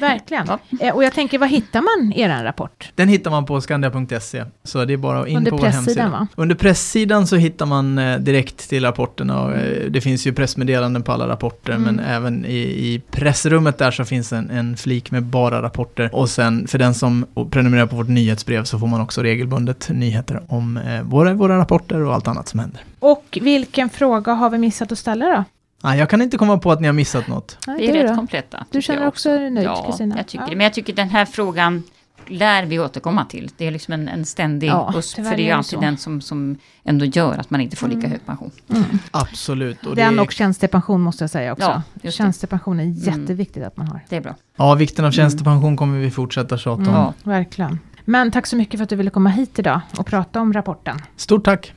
Verkligen. 0.00 0.46
Ja. 0.48 0.58
Eh, 0.80 0.94
Och 0.94 1.04
jag 1.04 1.12
tänker, 1.12 1.38
var 1.38 1.46
hittar 1.46 1.80
man 1.82 2.12
er 2.16 2.44
rapport? 2.44 2.90
Den 2.94 3.08
hittar 3.08 3.30
man 3.30 3.46
på 3.46 3.60
skandia.se, 3.60 4.44
så 4.64 4.84
det 4.84 4.92
är 4.92 4.96
bara 4.96 5.28
in 5.28 5.36
Under 5.36 5.50
på 5.50 5.56
vår 5.56 5.62
pressidan, 5.64 5.84
hemsida. 5.84 6.08
va? 6.08 6.26
Under 6.34 6.54
presssidan 6.54 7.26
så 7.26 7.36
hittar 7.36 7.66
man 7.66 7.98
eh, 7.98 8.18
direkt 8.18 8.68
till 8.68 8.84
rapporterna 8.84 9.42
och 9.42 9.52
eh, 9.56 9.90
det 9.90 10.00
finns 10.00 10.26
ju 10.26 10.32
pressmeddelanden 10.32 11.02
på 11.02 11.12
alla 11.12 11.28
rapporter 11.28 11.72
Mm. 11.72 11.82
men 11.82 12.04
även 12.04 12.44
i, 12.44 12.56
i 12.58 13.02
pressrummet 13.10 13.78
där 13.78 13.90
så 13.90 14.04
finns 14.04 14.32
en, 14.32 14.50
en 14.50 14.76
flik 14.76 15.10
med 15.10 15.22
bara 15.22 15.62
rapporter 15.62 16.14
och 16.14 16.28
sen 16.30 16.66
för 16.66 16.78
den 16.78 16.94
som 16.94 17.26
prenumererar 17.50 17.86
på 17.86 17.96
vårt 17.96 18.08
nyhetsbrev 18.08 18.64
så 18.64 18.78
får 18.78 18.86
man 18.86 19.00
också 19.00 19.22
regelbundet 19.22 19.88
nyheter 19.92 20.40
om 20.48 20.76
eh, 20.76 21.02
våra, 21.02 21.34
våra 21.34 21.58
rapporter 21.58 22.00
och 22.04 22.14
allt 22.14 22.28
annat 22.28 22.48
som 22.48 22.60
händer. 22.60 22.80
Och 22.98 23.38
vilken 23.42 23.90
fråga 23.90 24.32
har 24.32 24.50
vi 24.50 24.58
missat 24.58 24.92
att 24.92 24.98
ställa 24.98 25.26
då? 25.28 25.44
Ah, 25.86 25.94
jag 25.94 26.10
kan 26.10 26.22
inte 26.22 26.38
komma 26.38 26.58
på 26.58 26.72
att 26.72 26.80
ni 26.80 26.86
har 26.88 26.92
missat 26.92 27.28
något. 27.28 27.58
Nej, 27.66 27.76
Vi 27.78 27.86
är 27.88 27.92
rätt 27.92 28.08
då? 28.08 28.14
kompletta. 28.16 28.64
Du 28.70 28.82
känner 28.82 29.00
jag 29.00 29.08
också 29.08 29.28
dig 29.38 29.50
nöjd, 29.50 29.66
Ja, 29.66 29.84
Kristina? 29.86 30.16
jag 30.16 30.26
tycker 30.26 30.44
Ja. 30.44 30.50
det. 30.50 30.56
Men 30.56 30.64
jag 30.64 30.74
tycker 30.74 30.92
den 30.92 31.08
här 31.10 31.24
frågan 31.24 31.82
lär 32.28 32.64
vi 32.64 32.78
återkomma 32.78 33.24
till. 33.24 33.50
Det 33.56 33.66
är 33.66 33.70
liksom 33.70 33.94
en, 33.94 34.08
en 34.08 34.24
ständig 34.24 34.66
Ja, 34.68 34.92
tyvärr 35.14 35.30
för 35.30 35.36
det 35.36 35.42
är 35.42 35.44
ju 35.44 35.50
det 35.50 35.56
alltid 35.56 35.70
så. 35.78 35.80
den 35.80 35.96
som, 35.98 36.20
som 36.20 36.56
ändå 36.84 37.04
gör 37.04 37.38
att 37.38 37.50
man 37.50 37.60
inte 37.60 37.76
får 37.76 37.86
lika 37.88 37.98
Mm. 37.98 38.10
hög 38.10 38.26
pension. 38.26 38.50
Mm. 38.70 38.84
Absolut. 39.10 39.86
Och 39.86 39.96
det 39.96 40.02
Den 40.02 40.18
är, 40.18 40.22
och 40.22 40.32
tjänstepension 40.32 41.00
måste 41.00 41.22
jag 41.24 41.30
säga 41.30 41.52
också. 41.52 41.64
Ja, 41.64 41.82
det. 41.94 42.10
Tjänstepension 42.10 42.80
är 42.80 42.84
jätteviktigt 42.84 43.64
att 43.64 43.76
man 43.76 43.86
har. 43.88 44.00
Det 44.08 44.16
är 44.16 44.20
bra. 44.20 44.34
ja, 44.56 44.74
vikten 44.74 45.04
av 45.04 45.10
tjänstepension 45.10 45.76
kommer 45.76 45.98
vi 45.98 46.10
fortsätta 46.10 46.58
tjata 46.58 46.80
om. 46.82 46.88
Mm, 46.88 46.94
Ja. 47.00 47.12
Verkligen. 47.22 47.78
Men 48.04 48.30
tack 48.30 48.46
så 48.46 48.56
mycket 48.56 48.78
för 48.78 48.82
att 48.84 48.90
du 48.90 48.96
ville 48.96 49.10
komma 49.10 49.30
hit 49.30 49.58
idag 49.58 49.80
och 49.98 50.06
prata 50.06 50.40
om 50.40 50.52
rapporten. 50.52 50.98
Stort 51.16 51.44
tack! 51.44 51.72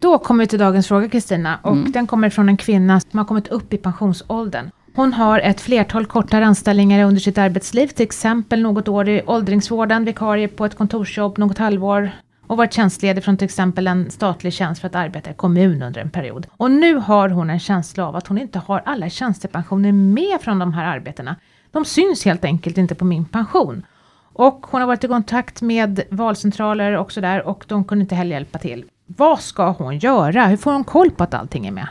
Då 0.00 0.18
kommer 0.18 0.44
vi 0.44 0.48
till 0.48 0.58
dagens 0.58 0.88
fråga 0.88 1.08
Kristina 1.08 1.58
och 1.62 1.72
Mm. 1.72 1.92
den 1.92 2.06
kommer 2.06 2.30
från 2.30 2.48
en 2.48 2.56
kvinna 2.56 3.00
som 3.00 3.18
har 3.18 3.24
kommit 3.24 3.48
upp 3.48 3.72
i 3.72 3.76
pensionsåldern. 3.76 4.70
Hon 4.94 5.12
har 5.12 5.38
ett 5.38 5.60
flertal 5.60 6.06
kortare 6.06 6.46
anställningar 6.46 7.04
under 7.04 7.20
sitt 7.20 7.38
arbetsliv, 7.38 7.86
till 7.86 8.04
exempel 8.04 8.62
något 8.62 8.88
år 8.88 9.08
i 9.08 9.22
åldringsvården, 9.26 10.04
vikarie 10.04 10.48
på 10.48 10.64
ett 10.64 10.76
kontorsjobb 10.78 11.38
något 11.38 11.58
halvår 11.58 12.10
och 12.46 12.56
varit 12.56 12.72
tjänstledig 12.72 13.24
från 13.24 13.36
till 13.36 13.44
exempel 13.44 13.86
en 13.86 14.10
statlig 14.10 14.52
tjänst 14.52 14.80
för 14.80 14.88
att 14.88 14.94
arbeta 14.94 15.30
i 15.30 15.34
kommun 15.34 15.82
under 15.82 16.00
en 16.00 16.10
period. 16.10 16.46
Och 16.56 16.70
nu 16.70 16.94
har 16.94 17.28
hon 17.28 17.50
en 17.50 17.60
känsla 17.60 18.06
av 18.08 18.16
att 18.16 18.26
hon 18.26 18.38
inte 18.38 18.58
har 18.58 18.82
alla 18.86 19.08
tjänstepensioner 19.10 19.92
med 19.92 20.40
från 20.40 20.58
de 20.58 20.72
här 20.72 20.96
arbetena. 20.96 21.36
De 21.70 21.84
syns 21.84 22.24
helt 22.24 22.44
enkelt 22.44 22.78
inte 22.78 22.94
på 22.94 23.04
min 23.04 23.24
pension. 23.24 23.82
Och 24.32 24.66
hon 24.70 24.80
har 24.80 24.88
varit 24.88 25.04
i 25.04 25.08
kontakt 25.08 25.62
med 25.62 26.00
valcentraler 26.10 26.96
och 26.96 27.12
sådär 27.12 27.42
och 27.46 27.64
de 27.68 27.84
kunde 27.84 28.02
inte 28.02 28.14
heller 28.14 28.36
hjälpa 28.36 28.58
till. 28.58 28.84
Vad 29.20 29.40
ska 29.40 29.70
hon 29.70 29.98
göra? 29.98 30.46
Hur 30.46 30.56
får 30.56 30.72
hon 30.72 30.84
koll 30.84 31.10
på 31.10 31.24
att 31.24 31.34
allting 31.34 31.66
är 31.66 31.72
med? 31.72 31.88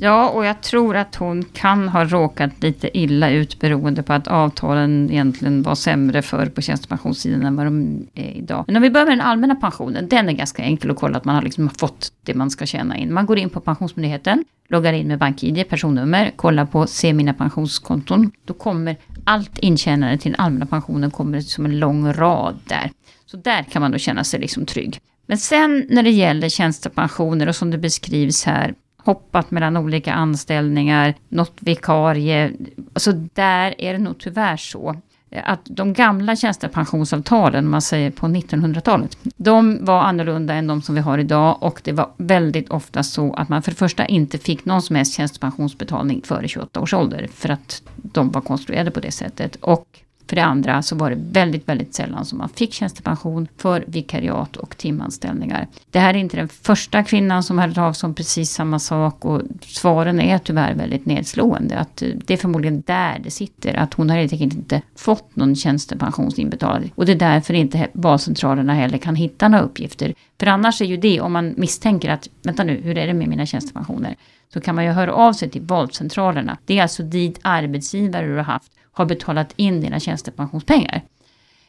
Ja, 0.00 0.28
och 0.28 0.46
jag 0.46 0.62
tror 0.62 0.96
att 0.96 1.14
hon 1.14 1.44
kan 1.52 1.88
ha 1.88 2.04
råkat 2.04 2.62
lite 2.62 2.98
illa 2.98 3.30
ut 3.30 3.60
beroende 3.60 4.02
på 4.02 4.12
att 4.12 4.28
avtalen 4.28 5.10
egentligen 5.10 5.62
var 5.62 5.74
sämre 5.74 6.22
för 6.22 6.46
på 6.46 6.62
tjänstepensionssidan 6.62 7.42
än 7.42 7.56
vad 7.56 7.66
de 7.66 8.06
är 8.14 8.30
idag. 8.30 8.64
Men 8.66 8.76
om 8.76 8.82
vi 8.82 8.90
börjar 8.90 9.06
med 9.06 9.18
den 9.18 9.26
allmänna 9.26 9.54
pensionen, 9.54 10.08
den 10.08 10.28
är 10.28 10.32
ganska 10.32 10.62
enkel 10.62 10.90
att 10.90 10.96
kolla 10.96 11.16
att 11.16 11.24
man 11.24 11.34
har 11.34 11.42
liksom 11.42 11.68
fått 11.68 12.12
det 12.22 12.34
man 12.34 12.50
ska 12.50 12.66
tjäna 12.66 12.96
in. 12.96 13.14
Man 13.14 13.26
går 13.26 13.38
in 13.38 13.50
på 13.50 13.60
Pensionsmyndigheten, 13.60 14.44
loggar 14.68 14.92
in 14.92 15.08
med 15.08 15.18
BankID, 15.18 15.68
personnummer, 15.68 16.32
kollar 16.36 16.64
på 16.64 16.86
Se 16.86 17.12
mina 17.12 17.34
pensionskonton. 17.34 18.30
Då 18.44 18.54
kommer 18.54 18.96
allt 19.24 19.58
intjänande 19.58 20.18
till 20.18 20.32
den 20.32 20.40
allmänna 20.40 20.66
pensionen 20.66 21.10
kommer 21.10 21.40
som 21.40 21.64
en 21.64 21.78
lång 21.78 22.12
rad 22.12 22.56
där. 22.64 22.90
Så 23.26 23.36
där 23.36 23.62
kan 23.62 23.82
man 23.82 23.90
då 23.92 23.98
känna 23.98 24.24
sig 24.24 24.40
liksom 24.40 24.66
trygg. 24.66 25.00
Men 25.26 25.38
sen 25.38 25.86
när 25.88 26.02
det 26.02 26.10
gäller 26.10 26.48
tjänstepensioner 26.48 27.48
och 27.48 27.56
som 27.56 27.70
det 27.70 27.78
beskrivs 27.78 28.44
här, 28.44 28.74
hoppat 28.96 29.50
mellan 29.50 29.76
olika 29.76 30.12
anställningar, 30.12 31.14
något 31.28 31.56
vikarie. 31.60 32.52
Alltså 32.92 33.12
där 33.12 33.80
är 33.80 33.92
det 33.92 33.98
nog 33.98 34.18
tyvärr 34.18 34.56
så 34.56 34.96
att 35.44 35.60
de 35.64 35.92
gamla 35.92 36.36
tjänstepensionsavtalen, 36.36 37.64
om 37.64 37.70
man 37.70 37.82
säger 37.82 38.10
på 38.10 38.26
1900-talet, 38.26 39.18
de 39.36 39.84
var 39.84 40.02
annorlunda 40.02 40.54
än 40.54 40.66
de 40.66 40.82
som 40.82 40.94
vi 40.94 41.00
har 41.00 41.18
idag 41.18 41.62
och 41.62 41.80
det 41.84 41.92
var 41.92 42.10
väldigt 42.16 42.70
ofta 42.70 43.02
så 43.02 43.34
att 43.34 43.48
man 43.48 43.62
för 43.62 43.70
det 43.70 43.76
första 43.76 44.06
inte 44.06 44.38
fick 44.38 44.64
någon 44.64 44.82
som 44.82 44.96
helst 44.96 45.14
tjänstepensionsbetalning 45.14 46.22
före 46.24 46.48
28 46.48 46.80
års 46.80 46.94
ålder 46.94 47.28
för 47.34 47.48
att 47.48 47.82
de 47.96 48.30
var 48.30 48.40
konstruerade 48.40 48.90
på 48.90 49.00
det 49.00 49.10
sättet. 49.10 49.56
Och 49.56 49.86
för 50.28 50.36
det 50.36 50.44
andra 50.44 50.82
så 50.82 50.96
var 50.96 51.10
det 51.10 51.16
väldigt, 51.18 51.68
väldigt 51.68 51.94
sällan 51.94 52.24
som 52.24 52.38
man 52.38 52.48
fick 52.48 52.72
tjänstepension 52.72 53.48
för 53.56 53.84
vikariat 53.86 54.56
och 54.56 54.76
timanställningar. 54.76 55.66
Det 55.90 55.98
här 55.98 56.14
är 56.14 56.18
inte 56.18 56.36
den 56.36 56.48
första 56.48 57.02
kvinnan 57.02 57.42
som 57.42 57.58
hört 57.58 57.78
av 57.78 57.92
sig 57.92 58.06
om 58.06 58.14
precis 58.14 58.50
samma 58.50 58.78
sak 58.78 59.24
och 59.24 59.42
svaren 59.60 60.20
är 60.20 60.38
tyvärr 60.38 60.74
väldigt 60.74 61.06
nedslående. 61.06 61.78
Att 61.78 62.02
eh, 62.02 62.08
det 62.26 62.34
är 62.34 62.38
förmodligen 62.38 62.82
där 62.86 63.18
det 63.24 63.30
sitter, 63.30 63.74
att 63.74 63.94
hon 63.94 64.10
har 64.10 64.16
helt 64.16 64.32
enkelt 64.32 64.54
inte 64.54 64.82
fått 64.96 65.36
någon 65.36 65.56
tjänstepensionsinbetalning. 65.56 66.92
Och 66.94 67.06
det 67.06 67.12
är 67.12 67.16
därför 67.16 67.54
inte 67.54 67.88
valcentralerna 67.92 68.74
heller 68.74 68.98
kan 68.98 69.16
hitta 69.16 69.48
några 69.48 69.64
uppgifter. 69.64 70.14
För 70.40 70.46
annars 70.46 70.80
är 70.80 70.84
ju 70.84 70.96
det, 70.96 71.20
om 71.20 71.32
man 71.32 71.54
misstänker 71.56 72.10
att, 72.10 72.28
vänta 72.42 72.64
nu, 72.64 72.80
hur 72.80 72.98
är 72.98 73.06
det 73.06 73.14
med 73.14 73.28
mina 73.28 73.46
tjänstepensioner? 73.46 74.16
Så 74.52 74.60
kan 74.60 74.74
man 74.74 74.84
ju 74.84 74.90
höra 74.90 75.12
av 75.12 75.32
sig 75.32 75.50
till 75.50 75.62
valcentralerna. 75.62 76.58
Det 76.64 76.78
är 76.78 76.82
alltså 76.82 77.02
dit 77.02 77.38
arbetsgivare 77.42 78.26
du 78.26 78.36
har 78.36 78.42
haft 78.42 78.72
har 78.96 79.04
betalat 79.06 79.52
in 79.56 79.80
dina 79.80 80.00
tjänstepensionspengar. 80.00 81.02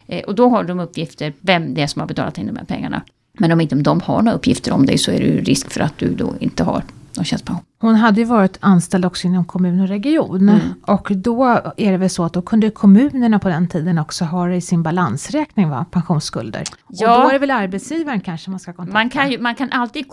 Eh, 0.08 0.24
och 0.24 0.36
då 0.36 0.50
har 0.50 0.63
de 0.63 0.80
uppgifter 0.80 1.34
vem 1.42 1.74
det 1.74 1.82
är 1.82 1.88
som 1.88 2.00
har 2.00 2.08
betalat 2.08 2.38
in 2.38 2.48
de 2.48 2.56
här 2.58 2.66
pengarna. 2.66 3.02
Men 3.40 3.52
om 3.52 3.62
inte 3.62 3.76
de 3.76 4.02
har 4.02 4.22
några 4.22 4.38
uppgifter 4.38 4.72
om 4.72 4.86
dig 4.86 4.98
så 4.98 5.12
är 5.12 5.20
det 5.20 5.26
ju 5.26 5.42
risk 5.42 5.72
för 5.72 5.82
att 5.82 5.98
du 5.98 6.16
då 6.16 6.34
inte 6.40 6.63
har 6.63 6.84
och 7.20 7.26
tjänstepension. 7.26 7.63
Hon 7.80 7.96
hade 7.96 8.22
ju 8.22 8.26
varit 8.28 8.58
anställd 8.60 9.06
också 9.06 9.28
inom 9.28 9.46
kommun 9.46 9.80
och 9.80 9.88
region. 9.88 10.50
Mm. 10.50 10.60
Och 10.82 11.08
då 11.16 11.44
är 11.78 11.92
det 11.92 11.98
väl 11.98 12.10
så 12.10 12.24
att 12.24 12.34
då 12.34 12.42
kunde 12.42 12.70
kommunerna 12.70 13.40
på 13.40 13.50
den 13.50 13.68
tiden 13.68 13.98
också 14.00 14.26
ha 14.26 14.48
det 14.48 14.56
i 14.56 14.62
sin 14.62 14.84
balansräkning, 14.84 15.70
va? 15.70 15.86
pensionsskulder. 15.92 16.63
Ja. 16.90 17.16
Och 17.18 17.22
då 17.24 17.30
är 17.30 17.34
det 17.34 17.40
väl 17.40 17.52
arbetsgivaren 17.52 18.22
kanske 18.22 18.50
man 18.50 18.60
ska 18.60 18.74
kontakta. 18.74 18.94
Man 19.00 19.10
kan, 19.10 19.32
ju, 19.32 19.40
man 19.40 19.56
kan 19.56 19.72
alltid 19.72 20.06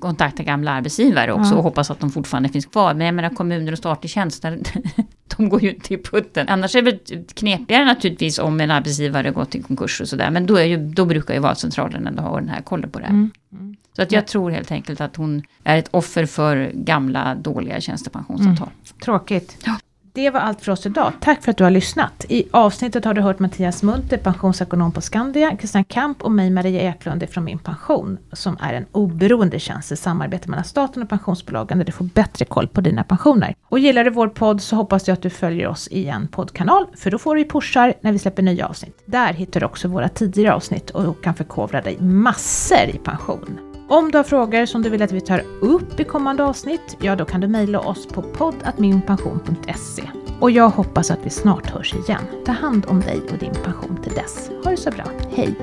kontakta 0.00 0.42
gamla 0.42 0.70
arbetsgivare 0.70 1.32
också 1.32 1.52
Ja. 1.52 1.56
och 1.56 1.62
hoppas 1.62 1.90
att 1.90 2.00
de 2.00 2.10
fortfarande 2.10 2.48
finns 2.48 2.66
kvar. 2.66 2.94
Men 2.94 3.06
jag 3.06 3.14
menar 3.14 3.30
kommuner 3.30 3.72
och 3.72 3.78
statlig 3.78 4.10
tjänst, 4.10 4.42
där- 4.42 4.58
de 5.36 5.48
går 5.48 5.62
ju 5.62 5.74
inte 5.74 5.94
i 5.94 5.98
putten. 5.98 6.48
Annars 6.48 6.76
är 6.76 6.82
det 6.82 7.34
knepigare 7.34 7.84
naturligtvis 7.84 8.38
om 8.38 8.60
en 8.60 8.70
arbetsgivare 8.70 9.30
går 9.30 9.44
till 9.44 9.62
konkurs 9.62 10.00
och 10.00 10.08
sådär. 10.08 10.30
Men 10.30 10.46
då, 10.46 10.56
är 10.56 10.64
ju, 10.64 10.76
då 10.76 11.04
brukar 11.04 11.34
ju 11.34 11.40
valcentralen 11.40 12.06
ändå 12.06 12.22
ha 12.22 12.40
den 12.40 12.48
här 12.48 12.62
kollen 12.62 12.90
på 12.90 12.98
det. 12.98 13.04
här. 13.04 13.12
Mm. 13.12 13.76
Så 13.96 14.02
att 14.02 14.12
jag 14.12 14.26
tror 14.26 14.50
helt 14.50 14.72
enkelt 14.72 15.00
att 15.00 15.16
hon 15.16 15.42
är 15.64 15.78
ett 15.78 15.88
offer 15.90 16.26
för 16.26 16.70
gamla 16.74 17.34
dåliga 17.34 17.80
tjänstepensionsavtal. 17.80 18.68
Tråkigt. 19.04 19.56
Ja. 19.66 19.78
Det 20.16 20.30
var 20.30 20.40
allt 20.40 20.60
för 20.60 20.72
oss 20.72 20.86
idag. 20.86 21.12
Tack 21.20 21.42
för 21.42 21.50
att 21.50 21.56
du 21.56 21.64
har 21.64 21.70
lyssnat. 21.70 22.24
I 22.28 22.48
avsnittet 22.50 23.04
har 23.04 23.14
du 23.14 23.20
hört 23.20 23.38
Mattias 23.38 23.82
Munter, 23.82 24.16
pensionsekonom 24.16 24.92
på 24.92 25.00
Skandia, 25.00 25.56
Christian 25.58 25.84
Kamp 25.84 26.22
och 26.22 26.32
mig 26.32 26.50
Maria 26.50 26.80
Eklund 26.80 27.28
från 27.30 27.44
Min 27.44 27.58
Pension, 27.58 28.18
som 28.32 28.56
är 28.60 28.74
en 28.74 28.86
oberoende 28.92 29.58
tjänst 29.58 29.92
i 29.92 29.96
samarbete 29.96 30.50
mellan 30.50 30.64
staten 30.64 31.02
och 31.02 31.08
pensionsbolagen 31.08 31.78
där 31.78 31.84
du 31.84 31.92
får 31.92 32.04
bättre 32.04 32.44
koll 32.44 32.68
på 32.68 32.80
dina 32.80 33.04
pensioner. 33.04 33.54
Och 33.68 33.78
gillar 33.78 34.04
du 34.04 34.10
vår 34.10 34.28
podd 34.28 34.60
så 34.62 34.76
hoppas 34.76 35.08
jag 35.08 35.12
att 35.12 35.22
du 35.22 35.30
följer 35.30 35.68
oss 35.68 35.88
i 35.88 36.06
en 36.06 36.28
poddkanal, 36.28 36.86
för 36.96 37.10
då 37.10 37.18
får 37.18 37.36
du 37.36 37.44
pushar 37.44 37.94
när 38.00 38.12
vi 38.12 38.18
släpper 38.18 38.42
nya 38.42 38.66
avsnitt. 38.66 39.02
Där 39.06 39.32
hittar 39.32 39.60
du 39.60 39.66
också 39.66 39.88
våra 39.88 40.08
tidigare 40.08 40.54
avsnitt 40.54 40.90
och 40.90 41.24
kan 41.24 41.34
förkovra 41.34 41.80
dig 41.80 41.98
massor 42.00 42.88
i 42.88 42.98
pension. 42.98 43.73
Om 43.88 44.10
du 44.10 44.18
har 44.18 44.24
frågor 44.24 44.66
som 44.66 44.82
du 44.82 44.90
vill 44.90 45.02
att 45.02 45.12
vi 45.12 45.20
tar 45.20 45.42
upp 45.60 46.00
i 46.00 46.04
kommande 46.04 46.44
avsnitt, 46.44 46.96
ja 47.00 47.16
då 47.16 47.24
kan 47.24 47.40
du 47.40 47.48
mejla 47.48 47.80
oss 47.80 48.06
på 48.06 48.22
poddatminpension.se. 48.22 50.02
Och 50.40 50.50
jag 50.50 50.68
hoppas 50.68 51.10
att 51.10 51.26
vi 51.26 51.30
snart 51.30 51.66
hörs 51.66 51.94
igen. 51.94 52.22
Ta 52.46 52.52
hand 52.52 52.86
om 52.88 53.00
dig 53.00 53.20
och 53.32 53.38
din 53.38 53.54
pension 53.64 53.98
till 54.02 54.12
dess. 54.12 54.50
Ha 54.64 54.70
det 54.70 54.76
så 54.76 54.90
bra. 54.90 55.04
Hej! 55.30 55.54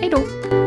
Hej 0.00 0.10
då! 0.10 0.61